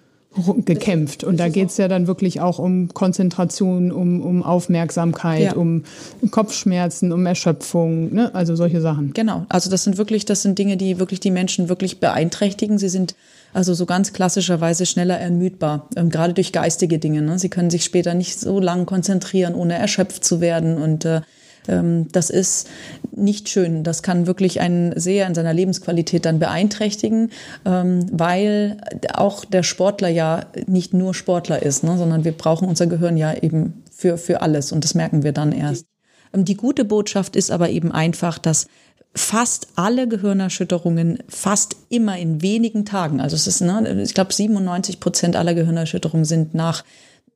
gekämpft. 0.64 1.24
Und 1.24 1.38
da 1.38 1.48
geht 1.48 1.70
es 1.70 1.76
ja 1.76 1.88
dann 1.88 2.06
wirklich 2.06 2.40
auch 2.40 2.58
um 2.60 2.94
Konzentration, 2.94 3.90
um, 3.90 4.20
um 4.20 4.42
Aufmerksamkeit, 4.44 5.42
ja. 5.42 5.52
um 5.54 5.82
Kopfschmerzen, 6.30 7.12
um 7.12 7.26
Erschöpfung, 7.26 8.14
ne? 8.14 8.32
also 8.34 8.54
solche 8.54 8.80
Sachen. 8.80 9.12
Genau, 9.12 9.44
also 9.48 9.70
das 9.70 9.82
sind 9.82 9.98
wirklich, 9.98 10.24
das 10.26 10.42
sind 10.42 10.58
Dinge, 10.58 10.76
die 10.76 11.00
wirklich 11.00 11.18
die 11.18 11.32
Menschen 11.32 11.68
wirklich 11.68 11.98
beeinträchtigen. 11.98 12.78
Sie 12.78 12.88
sind 12.88 13.16
also 13.52 13.74
so 13.74 13.86
ganz 13.86 14.12
klassischerweise 14.12 14.86
schneller 14.86 15.18
ermüdbar, 15.18 15.88
ähm, 15.96 16.10
gerade 16.10 16.32
durch 16.32 16.52
geistige 16.52 17.00
Dinge. 17.00 17.22
Ne? 17.22 17.38
Sie 17.40 17.48
können 17.48 17.70
sich 17.70 17.82
später 17.82 18.14
nicht 18.14 18.38
so 18.38 18.60
lang 18.60 18.86
konzentrieren, 18.86 19.56
ohne 19.56 19.74
erschöpft 19.74 20.24
zu 20.24 20.40
werden 20.40 20.80
und 20.80 21.04
äh, 21.04 21.22
das 21.66 22.30
ist 22.30 22.68
nicht 23.12 23.48
schön. 23.48 23.84
Das 23.84 24.02
kann 24.02 24.26
wirklich 24.26 24.60
einen 24.60 24.98
sehr 24.98 25.26
in 25.26 25.34
seiner 25.34 25.52
Lebensqualität 25.52 26.24
dann 26.24 26.38
beeinträchtigen, 26.38 27.30
ähm, 27.64 28.06
weil 28.10 28.78
auch 29.12 29.44
der 29.44 29.62
Sportler 29.62 30.08
ja 30.08 30.46
nicht 30.66 30.94
nur 30.94 31.14
Sportler 31.14 31.62
ist, 31.62 31.84
ne, 31.84 31.96
sondern 31.96 32.24
wir 32.24 32.32
brauchen 32.32 32.68
unser 32.68 32.86
Gehirn 32.86 33.16
ja 33.16 33.34
eben 33.34 33.84
für, 33.90 34.16
für 34.18 34.40
alles 34.42 34.72
und 34.72 34.84
das 34.84 34.94
merken 34.94 35.22
wir 35.22 35.32
dann 35.32 35.52
erst. 35.52 35.86
Ähm, 36.32 36.44
die 36.44 36.56
gute 36.56 36.84
Botschaft 36.84 37.36
ist 37.36 37.50
aber 37.50 37.70
eben 37.70 37.92
einfach, 37.92 38.38
dass 38.38 38.66
fast 39.14 39.68
alle 39.74 40.06
Gehirnerschütterungen 40.06 41.18
fast 41.28 41.76
immer 41.88 42.16
in 42.16 42.42
wenigen 42.42 42.84
Tagen, 42.84 43.20
also 43.20 43.34
es 43.34 43.46
ist, 43.46 43.60
ne, 43.60 44.02
ich 44.02 44.14
glaube 44.14 44.32
97 44.32 45.00
Prozent 45.00 45.36
aller 45.36 45.54
Gehirnerschütterungen 45.54 46.24
sind 46.24 46.54
nach 46.54 46.84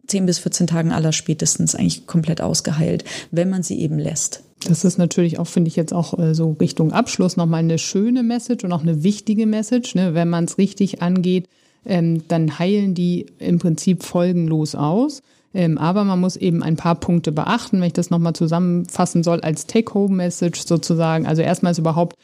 10 0.07 0.27
bis 0.27 0.39
14 0.39 0.67
Tagen 0.67 0.93
aller 0.93 1.13
spätestens 1.13 1.75
eigentlich 1.75 2.07
komplett 2.07 2.41
ausgeheilt, 2.41 3.05
wenn 3.31 3.51
man 3.51 3.63
sie 3.63 3.81
eben 3.81 3.99
lässt. 3.99 4.43
Das 4.67 4.85
ist 4.85 4.99
natürlich 4.99 5.39
auch, 5.39 5.47
finde 5.47 5.69
ich 5.69 5.77
jetzt 5.77 5.93
auch 5.93 6.19
äh, 6.19 6.35
so 6.35 6.57
Richtung 6.59 6.93
Abschluss 6.93 7.37
nochmal 7.37 7.61
eine 7.61 7.79
schöne 7.79 8.23
Message 8.23 8.65
und 8.65 8.73
auch 8.73 8.83
eine 8.83 9.03
wichtige 9.03 9.47
Message. 9.47 9.95
Ne? 9.95 10.15
Wenn 10.15 10.29
man 10.29 10.45
es 10.45 10.59
richtig 10.59 11.03
angeht, 11.03 11.49
ähm, 11.85 12.23
dann 12.29 12.59
heilen 12.59 12.95
die 12.95 13.27
im 13.39 13.59
Prinzip 13.59 14.03
folgenlos 14.03 14.75
aus. 14.75 15.23
Ähm, 15.53 15.79
aber 15.79 16.05
man 16.05 16.21
muss 16.21 16.37
eben 16.37 16.63
ein 16.63 16.77
paar 16.77 16.97
Punkte 16.97 17.31
beachten, 17.31 17.79
wenn 17.79 17.87
ich 17.87 17.93
das 17.93 18.11
nochmal 18.11 18.33
zusammenfassen 18.33 19.23
soll, 19.23 19.41
als 19.41 19.67
Take-Home-Message 19.67 20.67
sozusagen. 20.67 21.27
Also 21.27 21.43
erstmal 21.43 21.73
ist 21.73 21.79
überhaupt 21.79 22.17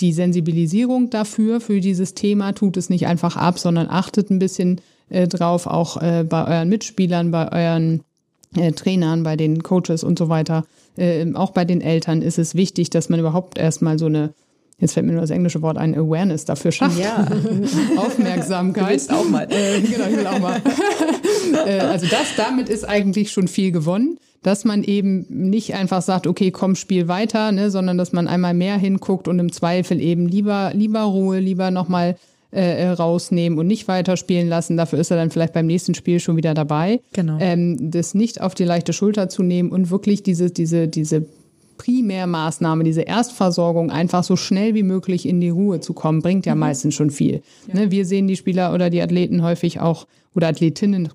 die 0.00 0.12
Sensibilisierung 0.12 1.10
dafür, 1.10 1.60
für 1.60 1.80
dieses 1.80 2.14
Thema, 2.14 2.52
tut 2.52 2.78
es 2.78 2.88
nicht 2.88 3.06
einfach 3.06 3.36
ab, 3.36 3.58
sondern 3.58 3.88
achtet 3.88 4.30
ein 4.30 4.38
bisschen 4.38 4.80
äh, 5.10 5.28
drauf, 5.28 5.66
auch 5.66 6.00
äh, 6.00 6.24
bei 6.24 6.46
euren 6.46 6.68
Mitspielern, 6.68 7.30
bei 7.30 7.52
euren 7.52 8.02
äh, 8.56 8.72
Trainern, 8.72 9.22
bei 9.22 9.36
den 9.36 9.62
Coaches 9.62 10.02
und 10.02 10.18
so 10.18 10.28
weiter. 10.28 10.64
Äh, 10.96 11.26
auch 11.34 11.50
bei 11.50 11.64
den 11.64 11.80
Eltern 11.80 12.22
ist 12.22 12.38
es 12.38 12.54
wichtig, 12.54 12.90
dass 12.90 13.08
man 13.08 13.20
überhaupt 13.20 13.58
erstmal 13.58 13.98
so 13.98 14.06
eine 14.06 14.34
Jetzt 14.80 14.94
fällt 14.94 15.04
mir 15.04 15.12
nur 15.12 15.20
das 15.20 15.30
englische 15.30 15.60
Wort 15.60 15.76
ein, 15.76 15.94
Awareness 15.94 16.46
dafür 16.46 16.72
schafft. 16.72 16.98
Ja. 16.98 17.26
Aufmerksamkeit. 17.96 19.10
Du 19.10 19.14
auch 19.14 19.28
mal. 19.28 19.46
Äh, 19.50 19.82
genau, 19.82 20.06
ich 20.08 20.16
will 20.16 20.26
auch 20.26 20.38
mal. 20.38 20.62
äh, 21.66 21.80
also 21.80 22.06
das, 22.06 22.34
damit 22.36 22.70
ist 22.70 22.88
eigentlich 22.88 23.30
schon 23.30 23.46
viel 23.46 23.72
gewonnen, 23.72 24.18
dass 24.42 24.64
man 24.64 24.82
eben 24.82 25.26
nicht 25.28 25.74
einfach 25.74 26.00
sagt, 26.00 26.26
okay, 26.26 26.50
komm, 26.50 26.76
spiel 26.76 27.08
weiter, 27.08 27.52
ne, 27.52 27.70
sondern 27.70 27.98
dass 27.98 28.12
man 28.12 28.26
einmal 28.26 28.54
mehr 28.54 28.78
hinguckt 28.78 29.28
und 29.28 29.38
im 29.38 29.52
Zweifel 29.52 30.00
eben 30.00 30.26
lieber, 30.26 30.72
lieber 30.72 31.02
Ruhe, 31.02 31.40
lieber 31.40 31.70
nochmal 31.70 32.16
äh, 32.52 32.82
äh, 32.82 32.88
rausnehmen 32.88 33.58
und 33.58 33.66
nicht 33.68 33.86
weiterspielen 33.86 34.48
lassen. 34.48 34.76
Dafür 34.76 34.98
ist 34.98 35.10
er 35.10 35.16
dann 35.16 35.30
vielleicht 35.30 35.52
beim 35.52 35.66
nächsten 35.66 35.94
Spiel 35.94 36.18
schon 36.18 36.36
wieder 36.36 36.52
dabei. 36.52 37.00
Genau. 37.12 37.38
Ähm, 37.40 37.90
das 37.92 38.14
nicht 38.14 38.40
auf 38.40 38.54
die 38.54 38.64
leichte 38.64 38.92
Schulter 38.92 39.28
zu 39.28 39.42
nehmen 39.42 39.70
und 39.70 39.90
wirklich 39.90 40.22
diese, 40.24 40.50
diese, 40.50 40.88
diese 40.88 41.26
Primärmaßnahme, 41.78 42.84
diese 42.84 43.02
Erstversorgung 43.02 43.90
einfach 43.90 44.24
so 44.24 44.36
schnell 44.36 44.74
wie 44.74 44.82
möglich 44.82 45.26
in 45.26 45.40
die 45.40 45.48
Ruhe 45.48 45.80
zu 45.80 45.94
kommen, 45.94 46.22
bringt 46.22 46.44
ja 46.44 46.54
mhm. 46.54 46.60
meistens 46.60 46.94
schon 46.94 47.10
viel. 47.10 47.42
Ja. 47.68 47.80
Ne, 47.80 47.90
wir 47.90 48.04
sehen 48.04 48.26
die 48.26 48.36
Spieler 48.36 48.74
oder 48.74 48.90
die 48.90 49.00
Athleten 49.00 49.42
häufig 49.42 49.80
auch 49.80 50.06
oder 50.34 50.48
Athletinnen 50.48 51.08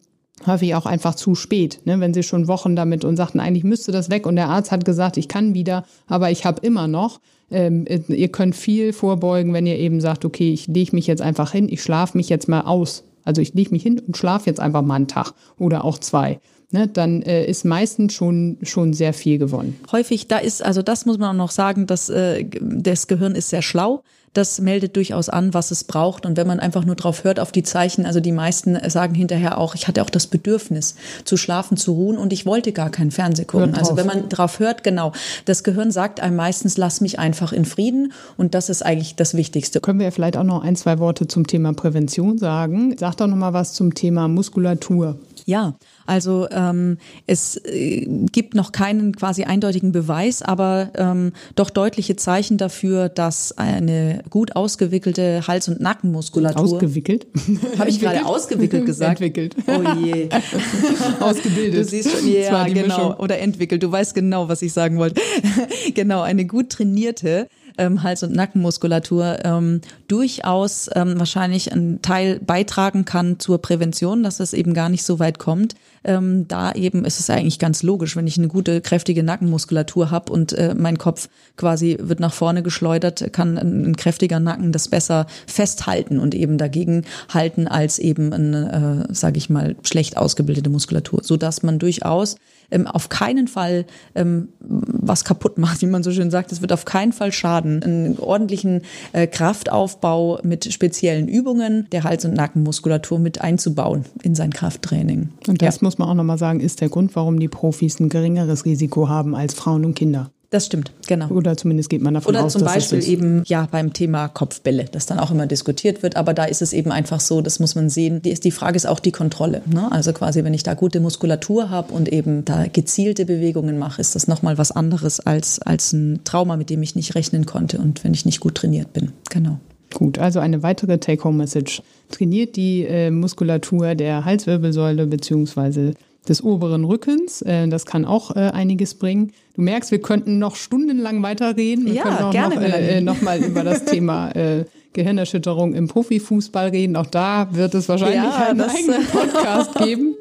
häufig 0.45 0.75
auch 0.75 0.85
einfach 0.85 1.15
zu 1.15 1.35
spät, 1.35 1.79
ne, 1.85 1.99
wenn 1.99 2.13
sie 2.13 2.23
schon 2.23 2.47
Wochen 2.47 2.75
damit 2.75 3.05
und 3.05 3.15
sagten, 3.15 3.39
eigentlich 3.39 3.63
müsste 3.63 3.91
das 3.91 4.09
weg 4.09 4.25
und 4.25 4.35
der 4.35 4.49
Arzt 4.49 4.71
hat 4.71 4.85
gesagt, 4.85 5.17
ich 5.17 5.27
kann 5.27 5.53
wieder, 5.53 5.85
aber 6.07 6.31
ich 6.31 6.45
habe 6.45 6.65
immer 6.65 6.87
noch. 6.87 7.21
Ähm, 7.51 7.85
ihr 8.07 8.29
könnt 8.29 8.55
viel 8.55 8.91
vorbeugen, 8.91 9.53
wenn 9.53 9.67
ihr 9.67 9.77
eben 9.77 10.01
sagt, 10.01 10.25
okay, 10.25 10.51
ich 10.51 10.67
lege 10.67 10.95
mich 10.95 11.07
jetzt 11.07 11.21
einfach 11.21 11.51
hin, 11.51 11.69
ich 11.69 11.81
schlafe 11.81 12.17
mich 12.17 12.27
jetzt 12.27 12.49
mal 12.49 12.61
aus. 12.61 13.03
Also 13.23 13.41
ich 13.41 13.53
lege 13.53 13.71
mich 13.71 13.83
hin 13.83 13.99
und 13.99 14.17
schlafe 14.17 14.49
jetzt 14.49 14.59
einfach 14.59 14.81
mal 14.81 14.95
einen 14.95 15.07
Tag 15.07 15.33
oder 15.57 15.85
auch 15.85 15.99
zwei. 15.99 16.39
Ne, 16.71 16.87
dann 16.87 17.21
äh, 17.21 17.45
ist 17.45 17.63
meistens 17.63 18.13
schon, 18.13 18.57
schon 18.63 18.93
sehr 18.93 19.13
viel 19.13 19.37
gewonnen. 19.37 19.79
Häufig, 19.91 20.27
da 20.27 20.39
ist, 20.39 20.63
also 20.63 20.81
das 20.81 21.05
muss 21.05 21.19
man 21.19 21.29
auch 21.35 21.45
noch 21.45 21.51
sagen, 21.51 21.85
dass 21.85 22.09
äh, 22.09 22.45
das 22.59 23.07
Gehirn 23.07 23.35
ist 23.35 23.49
sehr 23.49 23.61
schlau 23.61 24.03
das 24.35 24.59
meldet 24.59 24.95
durchaus 24.95 25.29
an, 25.29 25.53
was 25.53 25.71
es 25.71 25.83
braucht. 25.83 26.25
Und 26.25 26.37
wenn 26.37 26.45
man 26.45 26.59
einfach 26.59 26.85
nur 26.85 26.95
drauf 26.95 27.23
hört, 27.23 27.39
auf 27.39 27.51
die 27.51 27.63
Zeichen, 27.63 28.05
also 28.05 28.19
die 28.19 28.31
meisten 28.31 28.77
sagen 28.89 29.15
hinterher 29.15 29.57
auch, 29.57 29.75
ich 29.75 29.87
hatte 29.87 30.03
auch 30.03 30.09
das 30.09 30.27
Bedürfnis 30.27 30.95
zu 31.23 31.37
schlafen, 31.37 31.77
zu 31.77 31.93
ruhen 31.93 32.17
und 32.17 32.33
ich 32.33 32.45
wollte 32.45 32.71
gar 32.71 32.89
keinen 32.89 33.11
Fernseh 33.11 33.45
gucken. 33.45 33.75
Also 33.75 33.97
wenn 33.97 34.05
man 34.05 34.29
drauf 34.29 34.59
hört, 34.59 34.83
genau, 34.83 35.13
das 35.45 35.63
Gehirn 35.63 35.91
sagt 35.91 36.19
einem 36.19 36.35
meistens, 36.35 36.77
lass 36.77 37.01
mich 37.01 37.17
einfach 37.17 37.53
in 37.53 37.65
Frieden 37.65 38.11
und 38.37 38.53
das 38.53 38.69
ist 38.69 38.85
eigentlich 38.85 39.15
das 39.15 39.35
Wichtigste. 39.35 39.79
Können 39.79 39.99
wir 39.99 40.11
vielleicht 40.11 40.37
auch 40.37 40.43
noch 40.43 40.63
ein, 40.63 40.75
zwei 40.75 40.99
Worte 40.99 41.27
zum 41.27 41.47
Thema 41.47 41.73
Prävention 41.73 42.37
sagen? 42.37 42.95
Sag 42.99 43.15
doch 43.15 43.27
noch 43.27 43.37
mal 43.37 43.53
was 43.53 43.73
zum 43.73 43.93
Thema 43.93 44.27
Muskulatur. 44.27 45.17
Ja, 45.45 45.77
also 46.07 46.47
ähm, 46.49 46.97
es 47.27 47.57
äh, 47.65 48.07
gibt 48.31 48.55
noch 48.55 48.71
keinen 48.71 49.15
quasi 49.15 49.43
eindeutigen 49.43 49.91
Beweis, 49.91 50.41
aber 50.41 50.89
ähm, 50.95 51.33
doch 51.55 51.69
deutliche 51.69 52.15
Zeichen 52.15 52.57
dafür, 52.57 53.09
dass 53.09 53.55
eine 53.55 54.23
gut 54.31 54.55
ausgewickelte 54.55 55.45
Hals- 55.47 55.67
und 55.69 55.79
Nackenmuskulatur. 55.79 56.63
Ausgewickelt? 56.63 57.27
Habe 57.77 57.89
ich 57.89 57.99
gerade 57.99 58.25
ausgewickelt 58.25 58.87
gesagt? 58.87 59.21
Entwickelt. 59.21 59.55
Oh 59.67 59.83
je. 60.03 60.29
Ausgebildet. 61.19 61.79
Du 61.79 61.83
siehst 61.83 62.09
schon, 62.09 62.27
ja, 62.27 62.65
genau. 62.65 62.87
Mischung. 62.87 63.13
Oder 63.13 63.37
entwickelt. 63.39 63.83
Du 63.83 63.91
weißt 63.91 64.15
genau, 64.15 64.49
was 64.49 64.63
ich 64.63 64.73
sagen 64.73 64.97
wollte. 64.97 65.21
genau, 65.93 66.21
eine 66.21 66.45
gut 66.45 66.71
trainierte 66.71 67.47
ähm, 67.77 68.03
Hals- 68.03 68.23
und 68.23 68.33
Nackenmuskulatur 68.33 69.39
ähm, 69.43 69.81
durchaus 70.07 70.89
ähm, 70.93 71.17
wahrscheinlich 71.17 71.71
einen 71.71 72.01
Teil 72.01 72.39
beitragen 72.39 73.05
kann 73.05 73.39
zur 73.39 73.61
Prävention, 73.61 74.23
dass 74.23 74.39
es 74.39 74.53
eben 74.53 74.73
gar 74.73 74.89
nicht 74.89 75.03
so 75.03 75.19
weit 75.19 75.39
kommt. 75.39 75.75
Ähm, 76.03 76.47
da 76.47 76.71
eben 76.73 77.03
ist 77.03 77.19
es 77.19 77.29
eigentlich 77.29 77.59
ganz 77.59 77.81
logisch, 77.81 78.15
wenn 78.15 78.27
ich 78.27 78.37
eine 78.37 78.47
gute, 78.47 78.81
kräftige 78.81 79.23
Nackenmuskulatur 79.23 80.11
habe 80.11 80.31
und 80.31 80.53
äh, 80.53 80.75
mein 80.77 80.97
Kopf 80.97 81.29
quasi 81.57 81.97
wird 81.99 82.19
nach 82.19 82.33
vorne 82.33 82.61
geschleudert, 82.61 83.33
kann 83.33 83.57
ein, 83.57 83.85
ein, 83.85 83.95
kräftiger 83.95 84.39
Nacken 84.39 84.71
das 84.71 84.87
besser 84.87 85.25
festhalten 85.47 86.19
und 86.19 86.35
eben 86.35 86.57
dagegen 86.57 87.05
halten 87.33 87.67
als 87.67 87.97
eben 87.97 88.33
eine, 88.33 89.07
äh, 89.09 89.13
sage 89.13 89.37
ich 89.37 89.49
mal, 89.49 89.75
schlecht 89.81 90.17
ausgebildete 90.17 90.69
Muskulatur, 90.69 91.21
so 91.23 91.37
dass 91.37 91.63
man 91.63 91.79
durchaus 91.79 92.35
ähm, 92.71 92.87
auf 92.87 93.09
keinen 93.09 93.47
Fall 93.47 93.85
ähm, 94.15 94.49
was 94.59 95.23
kaputt 95.23 95.57
macht, 95.57 95.81
wie 95.81 95.87
man 95.87 96.03
so 96.03 96.11
schön 96.11 96.31
sagt. 96.31 96.51
Es 96.51 96.61
wird 96.61 96.71
auf 96.71 96.85
keinen 96.85 97.13
Fall 97.13 97.31
schaden. 97.31 97.83
Einen 97.83 98.19
ordentlichen 98.19 98.81
äh, 99.13 99.27
Kraftaufbau 99.27 100.39
mit 100.43 100.71
speziellen 100.73 101.27
Übungen 101.27 101.87
der 101.91 102.03
Hals- 102.03 102.25
und 102.25 102.33
Nackenmuskulatur 102.33 103.19
mit 103.19 103.41
einzubauen 103.41 104.05
in 104.23 104.35
sein 104.35 104.51
Krafttraining. 104.51 105.29
Und 105.47 105.61
das 105.61 105.75
ja. 105.75 105.79
muss 105.83 105.97
man 105.97 106.09
auch 106.09 106.13
nochmal 106.13 106.37
sagen, 106.37 106.59
ist 106.59 106.81
der 106.81 106.89
Grund, 106.89 107.15
warum 107.15 107.39
die 107.39 107.47
Profis 107.47 107.99
ein 107.99 108.09
geringeres 108.09 108.65
Risiko 108.65 109.09
haben 109.09 109.35
als 109.35 109.53
Frauen 109.53 109.85
und 109.85 109.95
Kinder. 109.95 110.31
Das 110.49 110.67
stimmt, 110.67 110.91
genau. 111.07 111.29
Oder 111.29 111.57
zumindest 111.57 111.89
geht 111.89 112.01
man 112.01 112.13
davon 112.13 112.35
Oder 112.35 112.43
aus, 112.43 112.53
dass 112.53 112.61
Oder 112.61 112.71
zum 112.71 112.79
Beispiel 112.79 113.09
eben 113.09 113.43
ja 113.45 113.67
beim 113.69 113.93
Thema 113.93 114.27
Kopfbälle, 114.27 114.85
das 114.91 115.05
dann 115.05 115.19
auch 115.19 115.31
immer 115.31 115.47
diskutiert 115.47 116.03
wird. 116.03 116.15
Aber 116.15 116.33
da 116.33 116.45
ist 116.45 116.61
es 116.61 116.73
eben 116.73 116.91
einfach 116.91 117.19
so, 117.19 117.41
das 117.41 117.59
muss 117.59 117.75
man 117.75 117.89
sehen. 117.89 118.21
Die, 118.21 118.33
die 118.33 118.51
Frage 118.51 118.75
ist 118.75 118.87
auch 118.87 118.99
die 118.99 119.11
Kontrolle. 119.11 119.61
Ne? 119.65 119.91
Also 119.91 120.13
quasi, 120.13 120.43
wenn 120.43 120.53
ich 120.53 120.63
da 120.63 120.73
gute 120.73 120.99
Muskulatur 120.99 121.69
habe 121.69 121.93
und 121.93 122.09
eben 122.09 122.45
da 122.45 122.65
gezielte 122.71 123.25
Bewegungen 123.25 123.77
mache, 123.77 124.01
ist 124.01 124.15
das 124.15 124.27
nochmal 124.27 124.57
was 124.57 124.71
anderes 124.71 125.19
als, 125.19 125.59
als 125.59 125.93
ein 125.93 126.21
Trauma, 126.23 126.57
mit 126.57 126.69
dem 126.69 126.81
ich 126.83 126.95
nicht 126.95 127.15
rechnen 127.15 127.45
konnte 127.45 127.77
und 127.77 128.03
wenn 128.03 128.13
ich 128.13 128.25
nicht 128.25 128.39
gut 128.39 128.55
trainiert 128.55 128.93
bin. 128.93 129.11
Genau. 129.29 129.59
Gut, 129.93 130.19
also 130.19 130.39
eine 130.39 130.61
weitere 130.61 130.97
Take-Home-Message. 130.97 131.81
Trainiert 132.11 132.55
die 132.57 132.83
äh, 132.83 133.11
Muskulatur 133.11 133.95
der 133.95 134.25
Halswirbelsäule 134.25 135.07
beziehungsweise 135.07 135.93
des 136.27 136.43
oberen 136.43 136.83
Rückens. 136.85 137.41
Äh, 137.41 137.67
das 137.67 137.85
kann 137.85 138.05
auch 138.05 138.35
äh, 138.35 138.51
einiges 138.51 138.95
bringen. 138.95 139.31
Du 139.55 139.61
merkst, 139.61 139.91
wir 139.91 140.01
könnten 140.01 140.39
noch 140.39 140.55
stundenlang 140.55 141.21
weiterreden. 141.23 141.85
Wir 141.85 141.93
ja, 141.93 142.03
können 142.03 142.17
auch 142.17 142.31
gerne, 142.31 142.55
noch, 142.55 142.63
äh, 142.63 143.01
noch 143.01 143.21
mal 143.21 143.39
über 143.41 143.63
das 143.63 143.85
Thema 143.85 144.31
äh, 144.31 144.65
Gehirnerschütterung 144.93 145.73
im 145.73 145.87
Profifußball 145.87 146.69
reden. 146.69 146.95
Auch 146.95 147.05
da 147.05 147.49
wird 147.51 147.75
es 147.75 147.87
wahrscheinlich 147.89 148.23
ja, 148.23 148.47
einen 148.47 148.61
eigenen 148.61 149.05
Podcast 149.11 149.75
geben. 149.75 150.15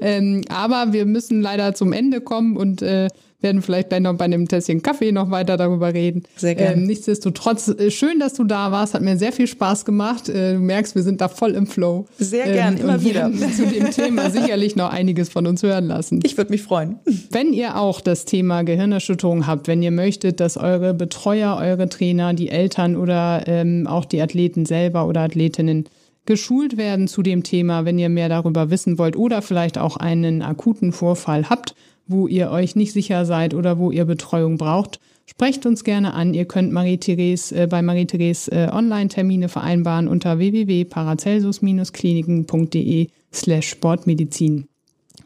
Ähm, 0.00 0.42
aber 0.48 0.92
wir 0.92 1.04
müssen 1.04 1.42
leider 1.42 1.74
zum 1.74 1.92
Ende 1.92 2.20
kommen 2.20 2.56
und 2.56 2.80
äh, 2.80 3.08
werden 3.40 3.62
vielleicht 3.62 3.88
gleich 3.88 4.00
noch 4.00 4.14
bei 4.14 4.24
einem 4.26 4.48
Tässchen 4.48 4.82
Kaffee 4.82 5.12
noch 5.12 5.30
weiter 5.30 5.56
darüber 5.56 5.92
reden. 5.94 6.22
Sehr 6.36 6.54
gerne. 6.54 6.76
Ähm, 6.76 6.86
nichtsdestotrotz, 6.86 7.68
äh, 7.68 7.90
schön, 7.90 8.18
dass 8.18 8.34
du 8.34 8.44
da 8.44 8.72
warst. 8.72 8.94
Hat 8.94 9.02
mir 9.02 9.16
sehr 9.16 9.32
viel 9.32 9.46
Spaß 9.46 9.84
gemacht. 9.84 10.28
Äh, 10.28 10.54
du 10.54 10.60
merkst, 10.60 10.94
wir 10.94 11.02
sind 11.02 11.20
da 11.20 11.28
voll 11.28 11.52
im 11.52 11.66
Flow. 11.66 12.06
Sehr 12.18 12.50
gern, 12.52 12.76
ähm, 12.76 12.82
immer 12.82 13.02
wieder. 13.02 13.30
zu 13.56 13.66
dem 13.66 13.90
Thema 13.90 14.30
sicherlich 14.30 14.76
noch 14.76 14.90
einiges 14.90 15.28
von 15.28 15.46
uns 15.46 15.62
hören 15.62 15.86
lassen. 15.86 16.20
Ich 16.22 16.36
würde 16.36 16.50
mich 16.50 16.62
freuen. 16.62 16.98
Wenn 17.30 17.52
ihr 17.52 17.76
auch 17.76 18.00
das 18.00 18.24
Thema 18.24 18.62
Gehirnerschütterung 18.62 19.46
habt, 19.46 19.68
wenn 19.68 19.82
ihr 19.82 19.90
möchtet, 19.90 20.40
dass 20.40 20.56
eure 20.56 20.94
Betreuer, 20.94 21.56
eure 21.60 21.88
Trainer, 21.88 22.34
die 22.34 22.48
Eltern 22.50 22.96
oder 22.96 23.44
ähm, 23.46 23.86
auch 23.86 24.04
die 24.04 24.20
Athleten 24.20 24.66
selber 24.66 25.06
oder 25.06 25.22
Athletinnen 25.22 25.88
geschult 26.26 26.76
werden 26.76 27.08
zu 27.08 27.22
dem 27.22 27.42
Thema, 27.42 27.84
wenn 27.84 27.98
ihr 27.98 28.08
mehr 28.08 28.28
darüber 28.28 28.70
wissen 28.70 28.98
wollt 28.98 29.16
oder 29.16 29.42
vielleicht 29.42 29.78
auch 29.78 29.96
einen 29.96 30.42
akuten 30.42 30.92
Vorfall 30.92 31.48
habt, 31.48 31.74
wo 32.10 32.26
ihr 32.26 32.50
euch 32.50 32.76
nicht 32.76 32.92
sicher 32.92 33.24
seid 33.24 33.54
oder 33.54 33.78
wo 33.78 33.90
ihr 33.90 34.04
Betreuung 34.04 34.58
braucht, 34.58 35.00
sprecht 35.26 35.64
uns 35.64 35.84
gerne 35.84 36.12
an. 36.14 36.34
Ihr 36.34 36.44
könnt 36.44 36.72
Marie-Therese 36.72 37.52
äh, 37.52 37.66
bei 37.66 37.80
Marie-Therese 37.82 38.50
äh, 38.50 38.68
Online-Termine 38.72 39.48
vereinbaren 39.48 40.08
unter 40.08 40.38
www.paracelsus-kliniken.de 40.38 43.06
slash 43.32 43.68
Sportmedizin. 43.68 44.66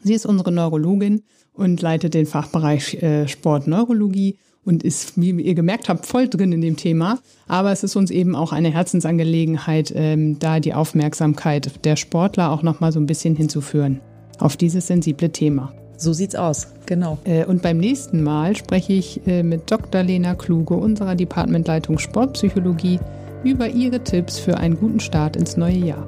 Sie 0.03 0.13
ist 0.13 0.27
unsere 0.27 0.51
Neurologin 0.51 1.23
und 1.53 1.81
leitet 1.81 2.13
den 2.13 2.27
Fachbereich 2.27 3.01
äh, 3.01 3.27
Sportneurologie 3.27 4.37
und 4.63 4.83
ist, 4.83 5.19
wie 5.19 5.31
ihr 5.31 5.55
gemerkt 5.55 5.89
habt, 5.89 6.05
voll 6.05 6.27
drin 6.27 6.51
in 6.51 6.61
dem 6.61 6.75
Thema. 6.75 7.17
Aber 7.47 7.71
es 7.71 7.83
ist 7.83 7.95
uns 7.95 8.11
eben 8.11 8.35
auch 8.35 8.51
eine 8.51 8.71
Herzensangelegenheit, 8.71 9.93
ähm, 9.95 10.37
da 10.39 10.59
die 10.59 10.73
Aufmerksamkeit 10.73 11.85
der 11.85 11.95
Sportler 11.95 12.51
auch 12.51 12.63
nochmal 12.63 12.91
so 12.91 12.99
ein 12.99 13.05
bisschen 13.05 13.35
hinzuführen 13.35 14.01
auf 14.39 14.57
dieses 14.57 14.87
sensible 14.87 15.31
Thema. 15.31 15.71
So 15.97 16.13
sieht's 16.13 16.35
aus, 16.35 16.67
genau. 16.85 17.17
Äh, 17.23 17.45
und 17.45 17.61
beim 17.61 17.77
nächsten 17.77 18.21
Mal 18.21 18.55
spreche 18.55 18.93
ich 18.93 19.25
äh, 19.27 19.43
mit 19.43 19.71
Dr. 19.71 20.03
Lena 20.03 20.35
Kluge, 20.35 20.75
unserer 20.75 21.15
Departmentleitung 21.15 21.99
Sportpsychologie, 21.99 22.99
über 23.43 23.69
ihre 23.69 23.99
Tipps 23.99 24.39
für 24.39 24.57
einen 24.57 24.77
guten 24.77 24.99
Start 24.99 25.35
ins 25.35 25.55
neue 25.55 25.77
Jahr. 25.77 26.05